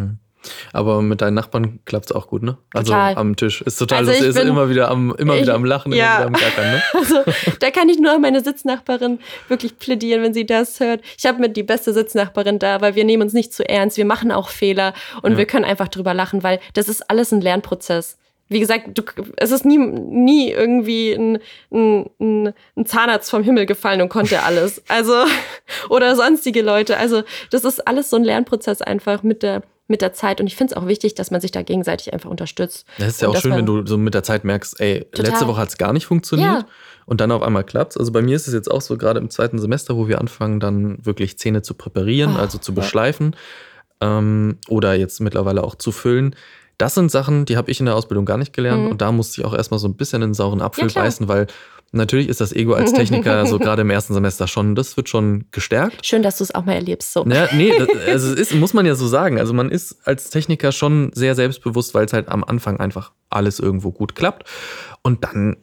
[0.74, 2.58] Aber mit deinen Nachbarn klappt es auch gut, ne?
[2.74, 3.16] Also Total.
[3.18, 3.62] am Tisch.
[3.62, 6.02] Ist total Also lustig, ist bin- immer wieder am, immer ich- wieder am Lachen, immer
[6.02, 6.18] ja.
[6.18, 6.82] wieder am Gackern, ne?
[6.94, 7.24] Also
[7.60, 11.02] da kann ich nur meine Sitznachbarin wirklich plädieren, wenn sie das hört.
[11.18, 14.06] Ich habe mit die beste Sitznachbarin da, weil wir nehmen uns nicht zu ernst, wir
[14.06, 15.38] machen auch Fehler und Ja.
[15.40, 18.18] wir können einfach drüber lachen, weil das ist alles ein Lernprozess.
[18.52, 19.04] Wie gesagt, du,
[19.38, 21.38] es ist nie, nie irgendwie ein,
[21.72, 24.82] ein, ein, ein Zahnarzt vom Himmel gefallen und konnte alles.
[24.88, 25.14] Also,
[25.90, 26.98] oder sonstige Leute.
[26.98, 27.22] Also,
[27.52, 30.40] das ist alles so ein Lernprozess einfach mit der, mit der Zeit.
[30.40, 32.86] Und ich finde es auch wichtig, dass man sich da gegenseitig einfach unterstützt.
[32.98, 35.32] Das ist ja auch schön, wenn du so mit der Zeit merkst, ey, Total.
[35.32, 36.66] letzte Woche hat es gar nicht funktioniert Ja.
[37.06, 37.98] und dann auf einmal klappt's.
[37.98, 40.60] Also bei mir ist es jetzt auch so, gerade im zweiten Semester, wo wir anfangen,
[40.60, 42.76] dann wirklich Zähne zu präparieren, Oh, also zu ja.
[42.76, 43.36] beschleifen
[44.02, 46.36] ähm, oder jetzt mittlerweile auch zu füllen.
[46.78, 48.92] Das sind Sachen, die habe ich in der Ausbildung gar nicht gelernt Mhm.
[48.92, 51.28] und da musste ich auch erstmal so ein bisschen in den sauren Apfel Ja, beißen,
[51.28, 51.48] weil
[51.92, 55.46] natürlich ist das Ego als Techniker so gerade im ersten Semester schon, das wird schon
[55.52, 56.06] gestärkt.
[56.06, 57.14] Schön, dass du es auch mal erlebst.
[57.14, 57.26] So.
[57.26, 59.40] Ja, nee, das, also es ist, muss man ja so sagen.
[59.40, 63.60] Also man ist als Techniker schon sehr selbstbewusst, weil es halt am Anfang einfach alles
[63.60, 64.44] irgendwo gut klappt.
[65.02, 65.58] Und dann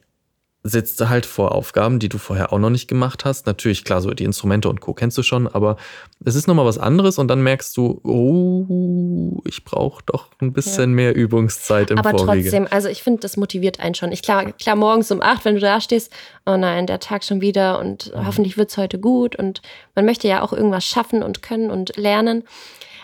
[0.68, 3.46] sitzt du halt vor Aufgaben, die du vorher auch noch nicht gemacht hast.
[3.46, 4.92] Natürlich, klar, so die Instrumente und Co.
[4.94, 5.76] kennst du schon, aber
[6.24, 10.92] es ist nochmal was anderes und dann merkst du, oh, ich brauche doch ein bisschen
[10.92, 12.42] mehr Übungszeit im Aber Vorwege.
[12.44, 14.12] trotzdem, also ich finde, das motiviert einen schon.
[14.12, 16.12] Ich klar, klar, morgens um acht, wenn du da stehst,
[16.46, 18.26] oh nein, der Tag schon wieder und Mhm.
[18.26, 19.36] hoffentlich wird es heute gut.
[19.36, 19.62] Und
[19.94, 22.44] man möchte ja auch irgendwas schaffen und können und lernen.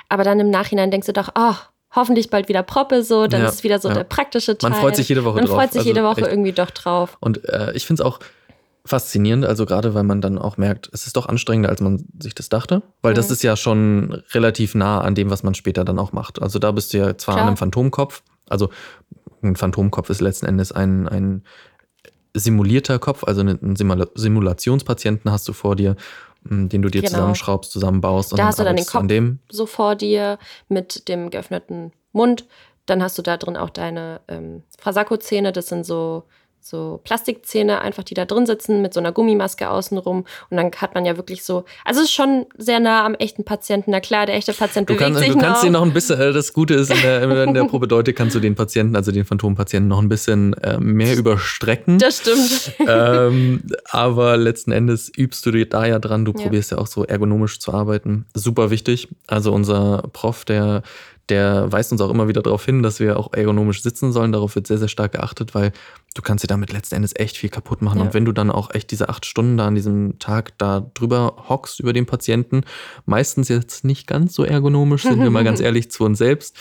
[0.09, 1.55] Aber dann im Nachhinein denkst du doch, oh,
[1.95, 3.95] hoffentlich bald wieder Proppe so, dann Ja, ist es wieder so ja.
[3.95, 4.71] der praktische Teil.
[4.71, 5.57] Man freut sich jede Woche Man drauf.
[5.57, 6.31] freut sich Also jede Woche echt.
[6.31, 7.17] irgendwie doch drauf.
[7.21, 8.19] Und äh, ich finde es auch
[8.85, 12.35] faszinierend, also gerade weil man dann auch merkt, es ist doch anstrengender, als man sich
[12.35, 12.83] das dachte.
[13.01, 13.33] Weil das Mhm.
[13.35, 16.43] ist ja schon relativ nah an dem, was man später dann auch macht.
[16.43, 17.43] Also da bist du ja zwar Klar.
[17.45, 18.71] an einem Phantomkopf, also
[19.43, 21.45] ein Phantomkopf ist letzten Endes ein, ein
[22.35, 25.97] simulierter Kopf, also einen Simula Simulationspatienten hast du vor dir,
[26.45, 27.11] den du dir Genau.
[27.13, 28.33] zusammenschraubst, zusammenbaust.
[28.33, 29.07] und Da hast du dann den Kopf.
[29.07, 29.39] dem.
[29.51, 32.47] So vor dir mit dem geöffneten Mund.
[32.87, 35.53] Dann hast du da drin auch deine ähm, Frasakko-Zähne.
[35.53, 36.25] Das sind so
[36.65, 40.25] so Plastikzähne einfach, die da drin sitzen mit so einer Gummimaske außenrum.
[40.51, 43.45] Und dann hat man ja wirklich so, also es ist schon sehr nah am echten
[43.45, 43.91] Patienten.
[43.91, 45.63] Na klar, der echte Patient du bewegt kann, sich Du kannst noch.
[45.63, 48.41] den noch ein bisschen, äh, das Gute ist, in der, in der Probedeutung kannst du
[48.41, 51.99] den Patienten, also den Phantompatienten, noch ein bisschen äh, mehr überstrecken.
[51.99, 52.73] Das stimmt.
[52.89, 56.25] ähm, aber letzten Endes übst du dir da ja dran.
[56.25, 56.45] Du Ja.
[56.45, 58.27] probierst ja auch so ergonomisch zu arbeiten.
[58.35, 59.09] Super wichtig.
[59.27, 60.83] Also unser Prof, der,
[61.29, 64.33] der weist uns auch immer wieder darauf hin, dass wir auch ergonomisch sitzen sollen.
[64.33, 65.73] Darauf wird sehr, sehr stark geachtet, weil
[66.15, 67.99] du kannst dir damit letzten Endes echt viel kaputt machen.
[67.99, 68.05] Ja.
[68.05, 71.45] Und wenn du dann auch echt diese acht Stunden da an diesem Tag da drüber
[71.49, 72.63] hockst über den Patienten,
[73.07, 76.59] meistens jetzt nicht ganz so ergonomisch, sind wir mal ganz ehrlich zu uns selbst,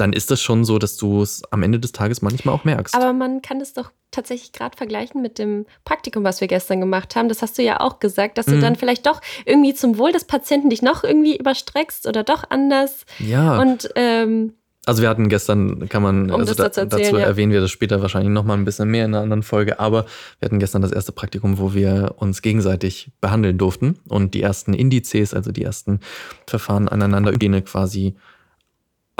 [0.00, 2.94] dann ist das schon so, dass du es am Ende des Tages manchmal auch merkst.
[2.94, 7.14] Aber man kann das doch tatsächlich gerade vergleichen mit dem Praktikum, was wir gestern gemacht
[7.14, 7.28] haben.
[7.28, 8.60] Das hast du ja auch gesagt, dass du Mhm.
[8.60, 13.04] dann vielleicht doch irgendwie zum Wohl des Patienten dich noch irgendwie überstreckst oder doch anders.
[13.18, 13.60] ja.
[13.60, 14.54] Und ähm,
[14.86, 17.26] Also wir hatten gestern, kann man, Um also das da, dazu erzählen, dazu ja.
[17.26, 20.06] erwähnen wir das später wahrscheinlich nochmal ein bisschen mehr in einer anderen Folge, aber
[20.40, 24.72] wir hatten gestern das erste Praktikum, wo wir uns gegenseitig behandeln durften und die ersten
[24.72, 26.00] Indizes, also die ersten
[26.46, 28.14] Verfahren aneinander Hygiene quasi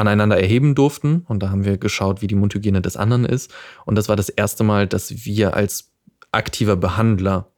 [0.01, 3.53] aneinander erheben durften und da haben wir geschaut, wie die Mundhygiene des anderen ist
[3.87, 5.93] und das war das erste Mal, dass wir als
[6.33, 7.51] aktiver Behandler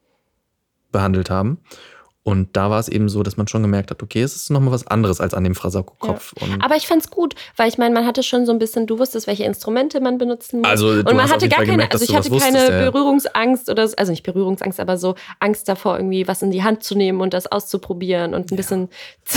[0.92, 1.58] behandelt haben.
[2.24, 4.70] Und da war es eben so, dass man schon gemerkt hat, okay, es ist nochmal
[4.72, 6.32] was anderes als an dem Frasako-Kopf.
[6.40, 9.00] Und aber ich fand's gut, weil ich meine, man hatte schon so ein bisschen, du
[9.00, 10.68] wusstest, welche Instrumente man benutzen muss.
[10.70, 12.90] Also, und man hatte gar keine, gemerkt, also ich hatte keine wusstest, ja, ja.
[12.90, 16.84] Berührungsangst oder so- also nicht Berührungsangst, aber so Angst davor, irgendwie was in die Hand
[16.84, 18.88] zu nehmen und das auszuprobieren und ein bisschen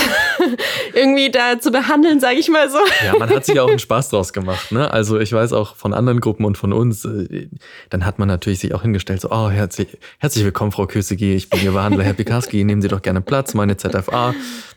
[0.94, 2.78] irgendwie da zu behandeln, sage ich mal so.
[3.04, 4.72] Ja, man hat sich auch einen Spaß draus gemacht.
[4.72, 4.92] Ne?
[4.92, 7.50] Also ich weiß auch von anderen Gruppen und von uns, äh,
[7.90, 11.50] dann hat man natürlich sich auch hingestellt, so, oh, herzlich, herzlich willkommen, Frau Kösegi, ich
[11.50, 14.30] bin Ihr Behandler, Herr Pikarski, nehmen Sie doch gerne Platz, meine ZFA.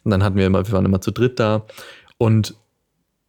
[0.05, 1.67] Und dann hatten wir immer, wir waren immer zu dritt da.
[2.17, 2.55] Und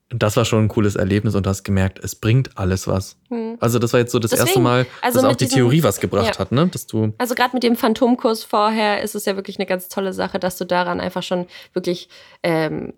[0.10, 3.18] das war schon ein cooles Erlebnis und du hast gemerkt, es bringt alles was.
[3.30, 3.58] Hm.
[3.60, 5.58] Also das war jetzt so das Deswegen, erste Mal, also dass auch mit die diesem-
[5.58, 6.40] Theorie was gebracht ja.
[6.40, 6.68] hat, ne?
[6.68, 10.14] Dass du, Also gerade mit dem Phantomkurs vorher ist es ja wirklich eine ganz tolle
[10.14, 12.10] Sache, dass du daran einfach schon wirklich
[12.42, 12.94] ähm,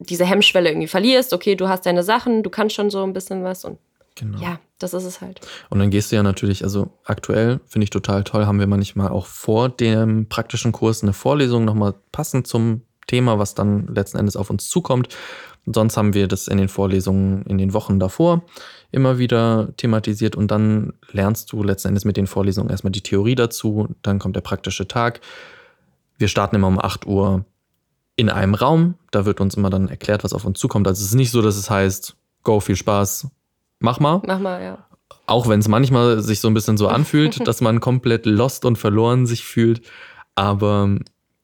[0.00, 1.32] diese Hemmschwelle irgendwie verlierst.
[1.32, 3.78] Okay, du hast deine Sachen, du kannst schon so ein bisschen was und
[4.16, 4.40] genau.
[4.40, 5.40] ja, das ist es halt.
[5.70, 9.08] Und dann gehst du ja natürlich, also aktuell finde ich total toll, haben wir manchmal
[9.08, 14.36] auch vor dem praktischen Kurs eine Vorlesung nochmal passend zum Thema, was dann letzten Endes
[14.36, 15.08] auf uns zukommt.
[15.66, 18.44] Sonst haben wir das in den Vorlesungen in den Wochen davor
[18.92, 23.34] immer wieder thematisiert und dann lernst du letzten Endes mit den Vorlesungen erstmal die Theorie
[23.34, 25.20] dazu, dann kommt der praktische Tag.
[26.18, 27.44] Wir starten immer um 8 Uhr
[28.14, 30.86] in einem Raum, da wird uns immer dann erklärt, was auf uns zukommt.
[30.86, 33.28] Also es ist nicht so, dass es heißt, go, viel Spaß,
[33.78, 34.22] mach mal.
[34.26, 34.86] Mach mal, ja.
[35.26, 38.76] Auch wenn es manchmal sich so ein bisschen so anfühlt, dass man komplett lost und
[38.76, 39.82] verloren sich fühlt.
[40.34, 40.96] Aber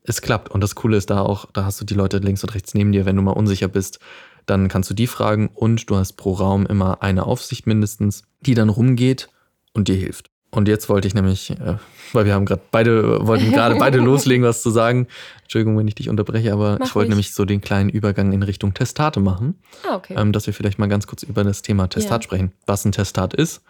[0.03, 0.51] es klappt.
[0.51, 2.93] Und das Coole ist da auch, da hast du die Leute links und rechts neben
[2.93, 3.07] dir.
[3.07, 4.01] Wenn du mal unsicher bist,
[4.47, 5.49] dann kannst du die fragen.
[5.49, 9.29] Und du hast pro Raum immer eine Aufsicht mindestens, die dann rumgeht
[9.73, 10.32] und dir hilft.
[10.55, 11.77] Und jetzt wollte ich nämlich, äh,
[12.13, 15.09] weil wir haben gerade beide, wollten gerade beide loslegen, was zu sagen.
[15.43, 18.43] Entschuldigung, wenn ich dich unterbreche, aber Mach ich wollte nämlich so den kleinen Übergang in
[18.43, 19.55] Richtung Testate machen
[19.89, 20.15] Ah, okay.
[20.17, 22.25] ähm, dass wir vielleicht mal ganz kurz über das Thema Testat Ja.
[22.25, 22.53] sprechen.
[22.67, 23.63] Was ein Testat ist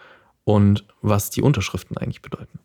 [0.44, 2.58] und was die Unterschriften eigentlich bedeuten.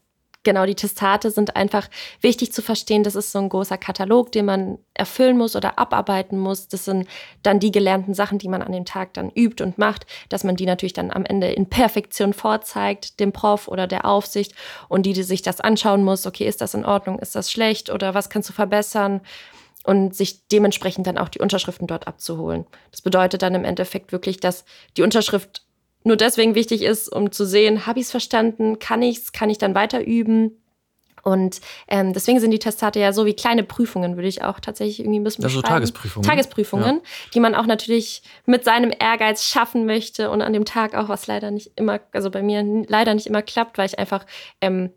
[0.48, 1.90] Genau, die Testate sind einfach
[2.22, 3.04] wichtig zu verstehen.
[3.04, 6.70] Das ist so ein großer Katalog, den man erfüllen muss oder abarbeiten muss.
[6.70, 7.06] Das sind
[7.44, 10.56] dann die gelernten Sachen, die man an dem Tag dann übt und macht, dass man
[10.56, 14.54] die natürlich dann am Ende in Perfektion vorzeigt, dem Prof oder der Aufsicht
[14.88, 16.26] und die, die sich das anschauen muss.
[16.26, 17.20] Okay, ist das in Ordnung?
[17.20, 17.90] Ist das schlecht?
[17.90, 19.20] Oder was kannst du verbessern?
[19.84, 22.66] Und sich dementsprechend dann auch die Unterschriften dort abzuholen.
[22.92, 24.64] Das bedeutet dann im Endeffekt wirklich, dass
[24.96, 25.67] die Unterschrift
[26.08, 29.50] nur deswegen wichtig ist, um zu sehen, habe ich es verstanden, kann ich es, kann
[29.50, 30.62] ich dann weiter üben.
[31.22, 35.02] Und ähm, deswegen sind die Testate ja so wie kleine Prüfungen, würde ich auch tatsächlich
[35.02, 35.76] irgendwie ein bisschen Also beschreiben.
[35.76, 36.28] Tagesprüfungen.
[36.28, 37.02] Tagesprüfungen,
[37.34, 41.28] die man auch natürlich mit seinem Ehrgeiz schaffen möchte und an dem Tag auch, was
[41.28, 44.26] leider nicht immer, also bei mir leider nicht immer klappt, weil ich einfach
[44.62, 44.92] ähm,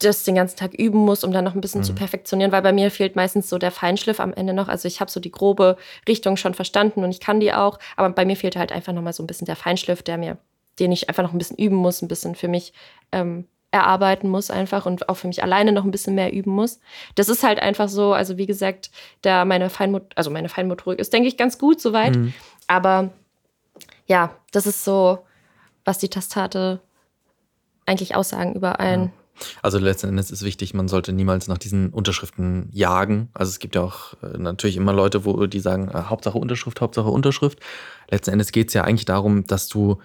[0.00, 1.84] das den ganzen Tag üben muss, um dann noch ein bisschen Mhm.
[1.84, 4.68] zu perfektionieren, weil bei mir fehlt meistens so der Feinschliff am Ende noch.
[4.68, 5.76] Also ich habe so die grobe
[6.08, 9.02] Richtung schon verstanden und ich kann die auch, aber bei mir fehlt halt einfach noch
[9.02, 10.38] mal so ein bisschen der Feinschliff, der mir,
[10.78, 12.72] den ich einfach noch ein bisschen üben muss, ein bisschen für mich
[13.12, 16.80] ähm, erarbeiten muss einfach und auch für mich alleine noch ein bisschen mehr üben muss.
[17.14, 18.90] Das ist halt einfach so, also wie gesagt,
[19.22, 22.16] da meine Feinmot also meine Feinmotorik ist, denke ich, ganz gut soweit.
[22.16, 22.34] Mhm.
[22.66, 23.10] Aber
[24.06, 25.20] ja, das ist so,
[25.84, 26.80] was die Testate
[27.86, 29.12] eigentlich aussagen über ein.
[29.62, 33.28] Also letzten Endes ist wichtig, man sollte niemals nach diesen Unterschriften jagen.
[33.32, 36.80] Also es gibt ja auch äh, natürlich immer Leute, wo die sagen, äh, Hauptsache Unterschrift,
[36.80, 37.60] Hauptsache Unterschrift.
[38.10, 39.98] Letzten Endes geht es ja eigentlich darum, dass du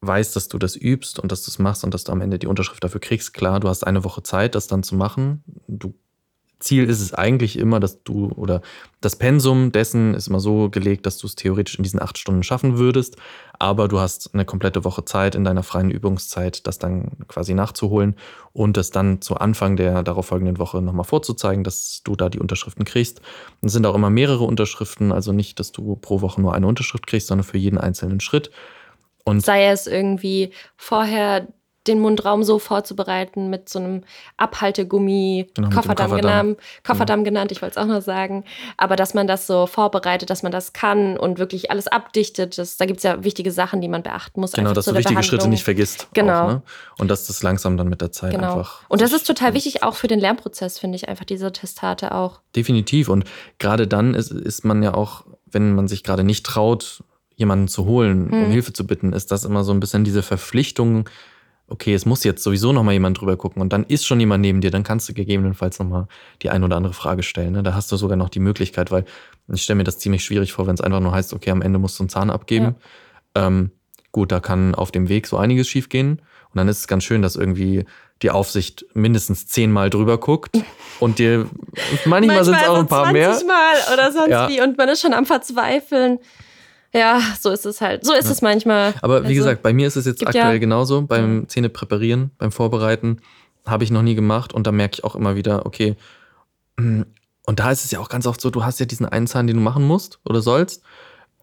[0.00, 2.38] weißt, dass du das übst und dass du es machst und dass du am Ende
[2.38, 3.34] die Unterschrift dafür kriegst.
[3.34, 5.42] Klar, du hast eine Woche Zeit, das dann zu machen.
[5.66, 5.94] Du
[6.60, 8.62] Ziel ist es eigentlich immer, dass du oder
[9.00, 12.42] das Pensum dessen ist immer so gelegt, dass du es theoretisch in diesen acht Stunden
[12.42, 13.16] schaffen würdest,
[13.60, 18.16] aber du hast eine komplette Woche Zeit in deiner freien Übungszeit, das dann quasi nachzuholen
[18.52, 22.84] und das dann zu Anfang der darauffolgenden Woche nochmal vorzuzeigen, dass du da die Unterschriften
[22.84, 23.20] kriegst.
[23.62, 27.06] Es sind auch immer mehrere Unterschriften, also nicht, dass du pro Woche nur eine Unterschrift
[27.06, 28.50] kriegst, sondern für jeden einzelnen Schritt.
[29.24, 31.46] Und Sei es irgendwie vorher
[31.88, 34.04] den Mundraum so vorzubereiten mit so einem
[34.36, 36.46] Abhaltegummi, genau, Kofferdamm, Kofferdamm.
[36.46, 37.30] Genannt, Kofferdamm genau.
[37.30, 38.44] genannt, ich wollte es auch noch sagen.
[38.76, 42.76] Aber dass man das so vorbereitet, dass man das kann und wirklich alles abdichtet, das,
[42.76, 44.52] da gibt es ja wichtige Sachen, die man beachten muss.
[44.52, 46.08] Genau, dass du wichtige Schritte nicht vergisst.
[46.14, 46.44] Genau.
[46.44, 46.62] Auch, ne?
[46.98, 48.52] Und dass das langsam dann mit der Zeit genau.
[48.52, 48.82] einfach.
[48.88, 52.40] Und das ist total wichtig, auch für den Lernprozess, finde ich, einfach diese Testate auch.
[52.54, 53.08] Definitiv.
[53.08, 53.24] Und
[53.58, 57.02] gerade dann ist, ist man ja auch, wenn man sich gerade nicht traut,
[57.38, 58.44] jemanden zu holen, hm.
[58.44, 61.08] um Hilfe zu bitten, ist das immer so ein bisschen diese Verpflichtung,
[61.68, 64.40] okay, es muss jetzt sowieso noch mal jemand drüber gucken und dann ist schon jemand
[64.40, 66.08] neben dir, dann kannst du gegebenenfalls noch mal
[66.42, 67.52] die ein oder andere Frage stellen.
[67.52, 67.62] Ne?
[67.62, 69.04] Da hast du sogar noch die Möglichkeit, weil
[69.52, 71.78] ich stelle mir das ziemlich schwierig vor, wenn es einfach nur heißt, okay, am Ende
[71.78, 72.76] musst du einen Zahn abgeben.
[73.36, 73.46] Ja.
[73.46, 73.70] Ähm,
[74.12, 77.20] gut, da kann auf dem Weg so einiges schiefgehen und dann ist es ganz schön,
[77.20, 77.84] dass irgendwie
[78.22, 80.56] die Aufsicht mindestens zehnmal drüber guckt
[81.00, 81.46] und dir
[82.04, 83.30] manchmal, manchmal sind es auch ein paar mehr.
[83.46, 84.48] Mal oder sonst ja.
[84.48, 86.18] wie und man ist schon am Verzweifeln.
[86.94, 88.04] Ja, so ist es halt.
[88.04, 88.32] So ist ja.
[88.32, 88.94] es manchmal.
[89.02, 91.02] Aber wie also, gesagt, bei mir ist es jetzt aktuell ja, genauso.
[91.02, 93.20] Beim Zähne präparieren, beim Vorbereiten
[93.66, 95.96] habe ich noch nie gemacht und da merke ich auch immer wieder, okay,
[96.78, 99.46] und da ist es ja auch ganz oft so, du hast ja diesen einen Zahn,
[99.46, 100.82] den du machen musst oder sollst.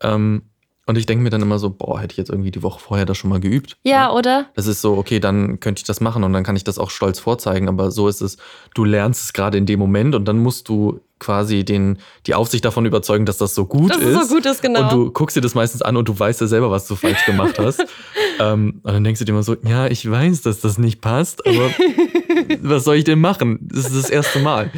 [0.02, 0.44] Ähm,
[0.88, 3.06] und ich denke mir dann immer so, boah, hätte ich jetzt irgendwie die Woche vorher
[3.06, 3.76] das schon mal geübt.
[3.84, 4.46] Ja, ja, oder?
[4.54, 6.92] Das ist so, okay, dann könnte ich das machen und dann kann ich das auch
[6.92, 7.68] stolz vorzeigen.
[7.68, 8.38] Aber so ist es,
[8.76, 12.64] du lernst es gerade in dem Moment und dann musst du quasi den, die Aufsicht
[12.66, 14.16] davon überzeugen, dass das so gut dass ist.
[14.16, 14.84] Dass so gut ist, genau.
[14.84, 17.26] Und du guckst dir das meistens an und du weißt ja selber, was du falsch
[17.26, 17.84] gemacht hast.
[18.40, 21.46] ähm, und dann denkst du dir immer so, ja, ich weiß, dass das nicht passt,
[21.48, 21.72] aber
[22.62, 23.58] was soll ich denn machen?
[23.62, 24.72] Das ist das erste Mal.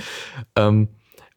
[0.55, 0.87] Ähm,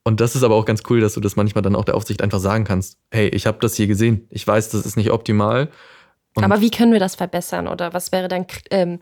[0.05, 2.23] und das ist aber auch ganz cool, dass du das manchmal dann auch der Aufsicht
[2.23, 2.97] einfach sagen kannst.
[3.11, 4.29] Hey, ich habe das hier gesehen.
[4.31, 5.69] Ich weiß, das ist nicht optimal.
[6.37, 7.67] Und aber wie können wir das verbessern?
[7.67, 9.01] Oder was wäre dann, ähm,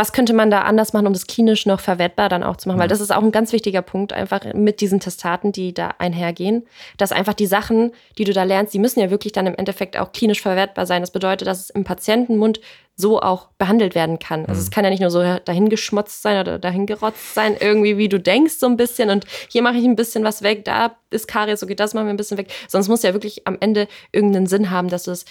[0.00, 2.80] was könnte man da anders machen, um das klinisch noch verwertbar dann auch zu machen?
[2.80, 6.66] Weil das ist auch ein ganz wichtiger Punkt, einfach mit diesen Testaten, die da einhergehen,
[6.96, 9.98] dass einfach die Sachen, die du da lernst, die müssen ja wirklich dann im Endeffekt
[9.98, 11.02] auch klinisch verwertbar sein.
[11.02, 12.62] Das bedeutet, dass es im Patientenmund
[12.96, 14.46] so auch behandelt werden kann.
[14.46, 14.60] Also mhm.
[14.60, 18.54] es kann ja nicht nur so dahingeschmotzt sein oder dahingerotzt sein, irgendwie wie du denkst
[18.54, 21.74] so ein bisschen und hier mache ich ein bisschen was weg, da ist Karies, okay,
[21.74, 22.50] das machen wir ein bisschen weg.
[22.68, 25.26] Sonst muss ja wirklich am Ende irgendeinen Sinn haben, dass du es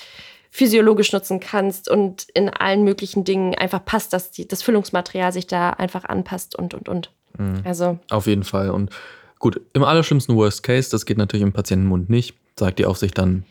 [0.49, 5.47] physiologisch nutzen kannst und in allen möglichen Dingen einfach passt, dass die, das Füllungsmaterial sich
[5.47, 7.11] da einfach anpasst und, und, und.
[7.37, 7.61] Mhm.
[7.63, 7.99] Also.
[8.09, 8.71] Auf jeden Fall.
[8.71, 8.89] Und
[9.37, 13.43] gut, im allerschlimmsten Worst Case, das geht natürlich im Patientenmund nicht, sagt die Aufsicht dann,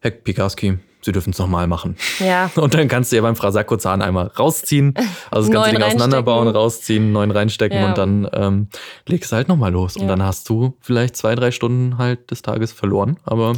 [0.00, 1.96] Herr Pikarski, Sie dürfen es nochmal machen.
[2.18, 2.50] Ja.
[2.56, 4.94] Und dann kannst du ja beim Frasakko-Zahn einmal rausziehen,
[5.30, 7.88] also das ganze Ding auseinanderbauen, rausziehen, neuen reinstecken ja.
[7.88, 8.68] und dann ähm,
[9.06, 9.96] legst du halt nochmal los.
[9.96, 10.02] Ja.
[10.02, 13.52] Und dann hast du vielleicht zwei, drei Stunden halt des Tages verloren, aber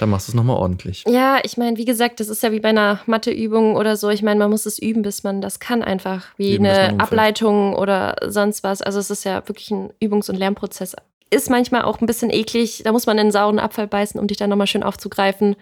[0.00, 1.04] dann machst du es nochmal ordentlich.
[1.06, 4.08] Ja, ich meine, wie gesagt, das ist ja wie bei einer Matheübung oder so.
[4.08, 6.26] Ich meine, man muss es üben, bis man das kann einfach.
[6.36, 8.80] Wie Üben, eine Ableitung oder sonst was.
[8.82, 10.96] Also es ist ja wirklich ein Übungs- und Lernprozess.
[11.30, 12.82] Ist manchmal auch ein bisschen eklig.
[12.84, 15.56] Da muss man in den sauren Abfall beißen, um dich dann nochmal schön aufzugreifen.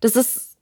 [0.00, 0.56] Das ist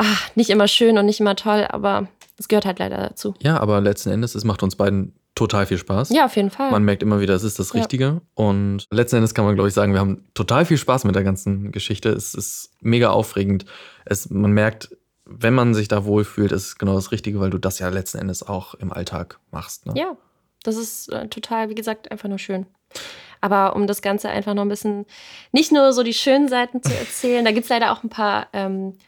[0.00, 3.34] ach, nicht immer schön und nicht immer toll, aber es gehört halt leider dazu.
[3.40, 6.10] Ja, aber letzten Endes, es macht uns beiden total viel Spaß.
[6.10, 6.70] Ja, auf jeden Fall.
[6.70, 8.04] Man merkt immer wieder, es ist das Richtige.
[8.04, 8.20] Ja.
[8.34, 11.24] Und letzten Endes kann man, glaube ich, sagen, wir haben total viel Spaß mit der
[11.24, 12.10] ganzen Geschichte.
[12.10, 13.64] Es ist mega aufregend.
[14.04, 17.56] Es, man merkt, wenn man sich da wohlfühlt, ist es genau das Richtige, weil du
[17.56, 19.86] das ja letzten Endes auch im Alltag machst.
[19.86, 19.94] Ne?
[19.96, 20.16] Ja,
[20.62, 22.66] das ist äh, total, wie gesagt, einfach nur schön.
[23.40, 25.06] Aber um das Ganze einfach noch ein bisschen,
[25.52, 28.48] nicht nur so die schönen Seiten zu erzählen, da gibt es leider auch ein paar
[28.52, 28.98] ähm,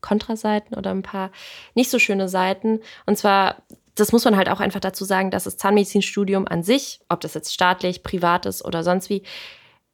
[0.00, 1.30] Kontraseiten oder ein paar
[1.74, 2.80] nicht so schöne Seiten.
[3.06, 3.62] Und zwar
[4.00, 7.34] das muss man halt auch einfach dazu sagen, dass das Zahnmedizinstudium an sich, ob das
[7.34, 9.22] jetzt staatlich, privat ist oder sonst wie,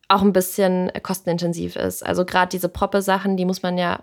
[0.09, 2.05] auch ein bisschen kostenintensiv ist.
[2.05, 4.01] Also gerade diese Proppe-Sachen, die muss man ja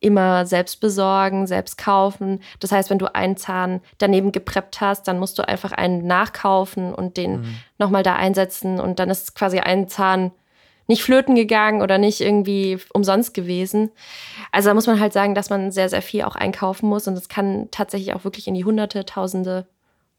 [0.00, 2.40] immer selbst besorgen, selbst kaufen.
[2.58, 6.94] Das heißt, wenn du einen Zahn daneben gepreppt hast, dann musst du einfach einen nachkaufen
[6.94, 7.54] und den mhm.
[7.78, 10.32] nochmal da einsetzen und dann ist quasi ein Zahn
[10.90, 13.90] nicht flöten gegangen oder nicht irgendwie umsonst gewesen.
[14.50, 17.14] Also da muss man halt sagen, dass man sehr, sehr viel auch einkaufen muss und
[17.14, 19.66] es kann tatsächlich auch wirklich in die Hunderte, Tausende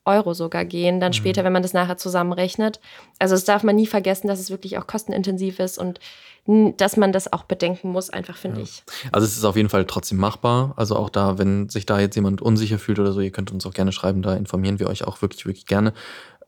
[0.05, 1.15] Euro sogar gehen, dann mhm.
[1.15, 2.79] später, wenn man das nachher zusammenrechnet.
[3.19, 5.99] Also das darf man nie vergessen, dass es wirklich auch kostenintensiv ist und
[6.47, 8.63] dass man das auch bedenken muss, einfach finde ja.
[8.63, 8.84] ich.
[9.12, 10.73] Also es ist auf jeden Fall trotzdem machbar.
[10.75, 13.65] Also auch da, wenn sich da jetzt jemand unsicher fühlt oder so, ihr könnt uns
[13.67, 15.93] auch gerne schreiben, da informieren wir euch auch wirklich, wirklich gerne.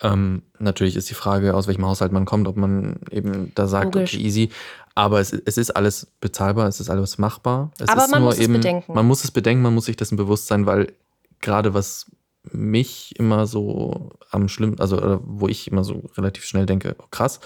[0.01, 3.95] Ähm, natürlich ist die Frage, aus welchem Haushalt man kommt, ob man eben da sagt,
[3.95, 4.15] Logisch.
[4.15, 4.49] okay, easy.
[4.95, 7.71] Aber es, es ist alles bezahlbar, es ist alles machbar.
[7.79, 8.93] Es Aber man muss eben, es bedenken.
[8.93, 10.93] Man muss es bedenken, man muss sich dessen bewusst sein, weil
[11.41, 12.07] gerade was
[12.51, 17.39] mich immer so am schlimmsten, also wo ich immer so relativ schnell denke, oh, krass,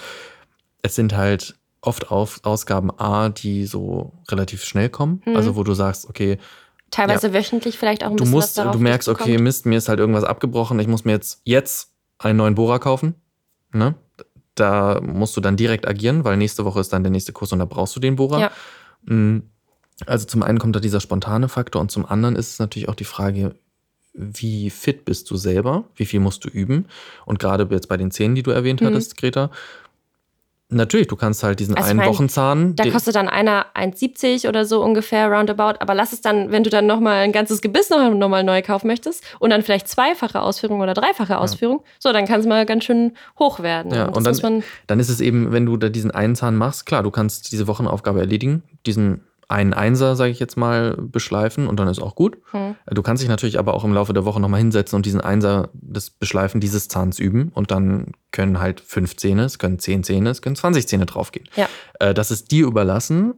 [0.81, 5.21] es sind halt oft auf Ausgaben A, die so relativ schnell kommen.
[5.25, 5.35] Mhm.
[5.35, 6.37] Also wo du sagst, okay.
[6.89, 8.31] Teilweise ja, wöchentlich vielleicht auch ein du bisschen.
[8.31, 11.91] Musst, du merkst, okay, Mist, mir ist halt irgendwas abgebrochen, ich muss mir jetzt, jetzt
[12.19, 13.15] einen neuen Bohrer kaufen.
[13.73, 13.95] Ne?
[14.55, 17.59] Da musst du dann direkt agieren, weil nächste Woche ist dann der nächste Kurs und
[17.59, 18.39] da brauchst du den Bohrer.
[18.39, 18.51] Ja.
[19.05, 19.43] Mhm.
[20.05, 22.95] Also zum einen kommt da dieser spontane Faktor und zum anderen ist es natürlich auch
[22.95, 23.55] die Frage,
[24.13, 26.87] wie fit bist du selber, wie viel musst du üben.
[27.25, 28.87] Und gerade jetzt bei den Zähnen, die du erwähnt mhm.
[28.87, 29.51] hattest, Greta,
[30.69, 32.75] Natürlich, du kannst halt diesen also einen mein, Wochenzahn.
[32.75, 35.79] Da kostet dann einer 1,70 oder so ungefähr roundabout.
[35.79, 38.61] Aber lass es dann, wenn du dann nochmal ein ganzes Gebiss nochmal noch mal neu
[38.61, 41.91] kaufen möchtest und dann vielleicht zweifache Ausführung oder dreifache Ausführung, ja.
[41.99, 43.93] so, dann kann es mal ganz schön hoch werden.
[43.93, 46.85] Ja, und, und dann, dann ist es eben, wenn du da diesen einen Zahn machst,
[46.85, 51.79] klar, du kannst diese Wochenaufgabe erledigen, diesen einen Einser, sage ich jetzt mal, beschleifen und
[51.79, 52.37] dann ist auch gut.
[52.51, 52.75] Hm.
[52.87, 55.69] Du kannst dich natürlich aber auch im Laufe der Woche nochmal hinsetzen und diesen Einser
[55.73, 60.31] des Beschleifen dieses Zahns üben und dann können halt fünf Zähne, es können zehn Zähne,
[60.31, 61.47] es können 20 Zähne draufgehen.
[61.55, 61.69] Ja.
[61.99, 63.35] Äh, das ist dir überlassen,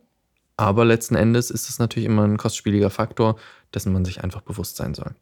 [0.58, 3.36] aber letzten Endes ist es natürlich immer ein kostspieliger Faktor,
[3.74, 5.14] dessen man sich einfach bewusst sein soll.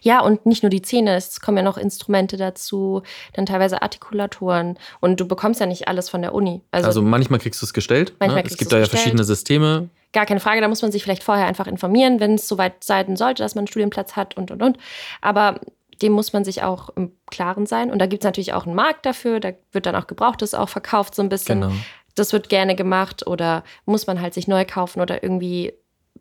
[0.00, 3.02] Ja, und nicht nur die Zähne, es kommen ja noch Instrumente dazu,
[3.34, 4.78] dann teilweise Artikulatoren.
[5.00, 6.62] Und du bekommst ja nicht alles von der Uni.
[6.72, 8.10] Also, also manchmal kriegst du es gestellt.
[8.10, 8.16] Ne?
[8.20, 8.48] Manchmal ne?
[8.48, 9.00] Es gibt da ja gestellt.
[9.00, 9.90] verschiedene Systeme.
[10.12, 13.16] Gar keine Frage, da muss man sich vielleicht vorher einfach informieren, wenn es soweit sein
[13.16, 14.78] sollte, dass man einen Studienplatz hat und und und.
[15.20, 15.60] Aber
[16.02, 17.90] dem muss man sich auch im Klaren sein.
[17.90, 20.68] Und da gibt es natürlich auch einen Markt dafür, da wird dann auch Gebrauchtes auch
[20.68, 21.60] verkauft, so ein bisschen.
[21.60, 21.74] Genau.
[22.16, 25.72] Das wird gerne gemacht oder muss man halt sich neu kaufen oder irgendwie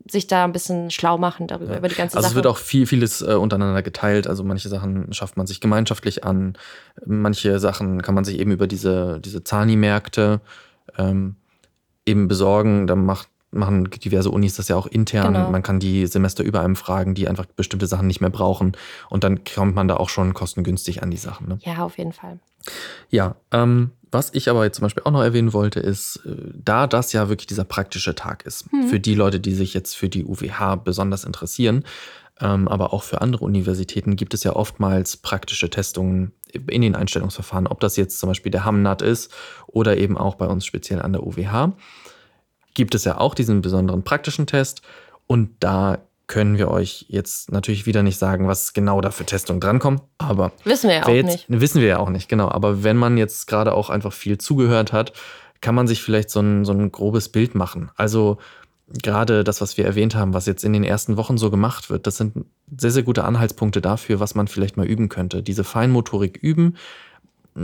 [0.09, 1.77] sich da ein bisschen schlau machen darüber, ja.
[1.79, 2.37] über die ganze also Sache.
[2.37, 4.27] Also es wird auch viel, vieles äh, untereinander geteilt.
[4.27, 6.57] Also manche Sachen schafft man sich gemeinschaftlich an,
[7.05, 10.41] manche Sachen kann man sich eben über diese, diese Zani-Märkte
[10.97, 11.35] ähm,
[12.05, 12.87] eben besorgen.
[12.87, 15.33] Da macht, machen diverse Unis das ja auch intern.
[15.33, 15.49] Genau.
[15.49, 18.73] Man kann die Semester über einem fragen, die einfach bestimmte Sachen nicht mehr brauchen.
[19.09, 21.47] Und dann kommt man da auch schon kostengünstig an die Sachen.
[21.47, 21.59] Ne?
[21.63, 22.39] Ja, auf jeden Fall.
[23.09, 26.87] Ja, ähm, was ich aber jetzt zum Beispiel auch noch erwähnen wollte, ist, äh, da
[26.87, 28.87] das ja wirklich dieser praktische Tag ist, mhm.
[28.87, 31.83] für die Leute, die sich jetzt für die UWH besonders interessieren,
[32.41, 36.31] ähm, aber auch für andere Universitäten gibt es ja oftmals praktische Testungen
[36.67, 39.31] in den Einstellungsverfahren, ob das jetzt zum Beispiel der Hamnat ist
[39.67, 41.73] oder eben auch bei uns speziell an der UWH,
[42.73, 44.81] gibt es ja auch diesen besonderen praktischen Test
[45.27, 49.59] und da können wir euch jetzt natürlich wieder nicht sagen, was genau da für Testungen
[49.59, 49.99] drankommen.
[50.19, 51.45] Aber wissen wir ja auch jetzt, nicht.
[51.49, 52.49] Wissen wir ja auch nicht, genau.
[52.49, 55.11] Aber wenn man jetzt gerade auch einfach viel zugehört hat,
[55.59, 57.89] kann man sich vielleicht so ein, so ein grobes Bild machen.
[57.95, 58.37] Also
[59.01, 62.05] gerade das, was wir erwähnt haben, was jetzt in den ersten Wochen so gemacht wird,
[62.05, 62.45] das sind
[62.77, 65.41] sehr, sehr gute Anhaltspunkte dafür, was man vielleicht mal üben könnte.
[65.41, 66.77] Diese Feinmotorik üben.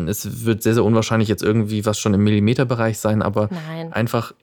[0.07, 3.93] Es wird sehr, sehr unwahrscheinlich jetzt irgendwie was schon im Millimeterbereich sein, aber Nein.
[3.93, 4.33] einfach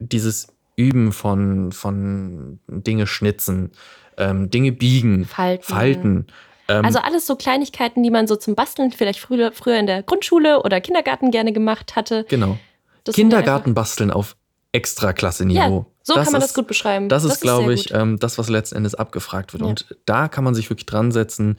[0.00, 3.70] dieses Üben von, von Dinge schnitzen,
[4.16, 5.62] ähm, Dinge biegen, falten.
[5.64, 6.26] falten.
[6.68, 10.02] Ähm, also alles so Kleinigkeiten, die man so zum Basteln vielleicht früher, früher in der
[10.02, 12.24] Grundschule oder Kindergarten gerne gemacht hatte.
[12.28, 12.58] Genau.
[13.04, 14.36] Das Kindergarten basteln auf
[14.72, 15.58] Extraklasse-Niveau.
[15.58, 17.08] Ja, so das kann man ist, das gut beschreiben.
[17.08, 19.62] Das, das ist, glaube ich, ähm, das, was letzten Endes abgefragt wird.
[19.62, 19.68] Ja.
[19.68, 21.56] Und da kann man sich wirklich dran setzen.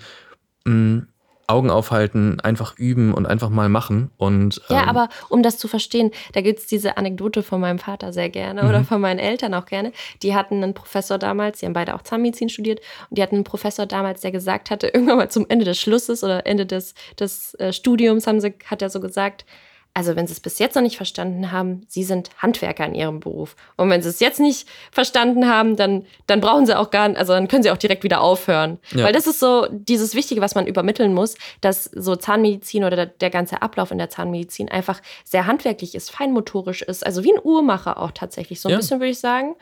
[0.65, 1.08] Mh, mm,
[1.51, 4.11] Augen aufhalten, einfach üben und einfach mal machen.
[4.17, 7.79] Und, ähm ja, aber um das zu verstehen, da gibt es diese Anekdote von meinem
[7.79, 8.69] Vater sehr gerne mhm.
[8.69, 9.91] oder von meinen Eltern auch gerne.
[10.23, 13.43] Die hatten einen Professor damals, die haben beide auch Zahnmedizin studiert, und die hatten einen
[13.43, 17.53] Professor damals, der gesagt hatte, irgendwann mal zum Ende des Schlusses oder Ende des, des
[17.55, 19.45] äh, Studiums haben sie, hat er so gesagt,
[19.93, 23.19] also wenn Sie es bis jetzt noch nicht verstanden haben, Sie sind Handwerker in Ihrem
[23.19, 23.56] Beruf.
[23.75, 27.17] Und wenn Sie es jetzt nicht verstanden haben, dann, dann brauchen Sie auch gar nicht,
[27.17, 28.80] also dann können Sie auch direkt wieder aufhören.
[28.91, 29.06] Ja.
[29.06, 33.30] Weil das ist so dieses Wichtige, was man übermitteln muss, dass so Zahnmedizin oder der,
[33.30, 37.06] ganze Ablauf in der Zahnmedizin einfach sehr handwerklich ist, feinmotorisch ist.
[37.06, 38.77] Also wie ein Uhrmacher auch tatsächlich, so ein ja.
[38.77, 39.56] bisschen würde ich sagen.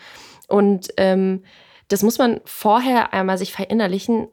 [0.47, 1.43] Und ähm,
[1.87, 4.27] das muss man vorher einmal sich verinnerlichen,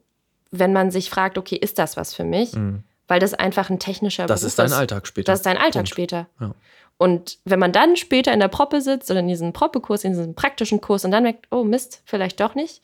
[0.51, 2.53] wenn man sich fragt, okay, ist das was für mich?
[2.55, 5.33] Mhm weil das einfach ein technischer Das Beruf ist dein Alltag später.
[5.33, 5.89] Das ist dein Alltag Punkt.
[5.89, 6.27] später.
[6.41, 6.55] Ja.
[6.99, 10.35] Und wenn man dann später in der Proppe sitzt oder in diesem Proppe-Kurs, in diesem
[10.35, 12.81] praktischen Kurs und dann merkt, oh Mist, vielleicht doch nicht,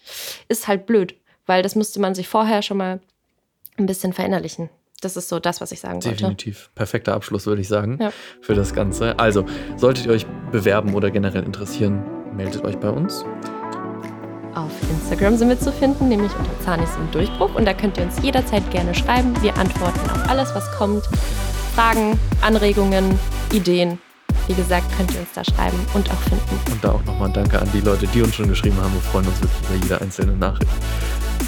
[0.49, 1.15] ist halt blöd,
[1.47, 3.01] weil das müsste man sich vorher schon mal
[3.79, 4.69] ein bisschen verinnerlichen.
[5.01, 6.23] Das ist so das, was ich sagen Definitiv.
[6.23, 6.37] wollte.
[6.37, 6.71] Definitiv.
[6.75, 8.13] Perfekter Abschluss, würde ich sagen, ja.
[8.41, 9.19] für das Ganze.
[9.19, 9.45] Also,
[9.77, 12.05] solltet ihr euch bewerben oder generell interessieren,
[12.37, 13.25] meldet euch bei uns.
[14.55, 17.55] Auf Instagram sind wir zu finden, nämlich unter Zahnis im Durchbruch.
[17.55, 19.35] Und da könnt ihr uns jederzeit gerne schreiben.
[19.41, 21.05] Wir antworten auf alles, was kommt.
[21.75, 23.19] Fragen, Anregungen,
[23.53, 23.99] Ideen.
[24.49, 26.73] Wie gesagt, könnt ihr uns da schreiben und auch finden.
[26.73, 28.93] Und da auch nochmal ein Danke an die Leute, die uns schon geschrieben haben.
[28.93, 30.71] Wir freuen uns wirklich über jede einzelne Nachricht.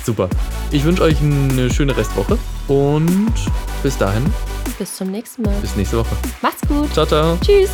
[0.04, 0.28] Super.
[0.70, 2.38] Ich wünsche euch eine schöne Restwoche
[2.68, 3.32] und
[3.82, 4.24] bis dahin.
[4.78, 5.54] Bis zum nächsten Mal.
[5.60, 6.16] Bis nächste Woche.
[6.40, 6.92] Macht's gut.
[6.92, 7.36] Ciao, ciao.
[7.44, 7.70] Tschüss.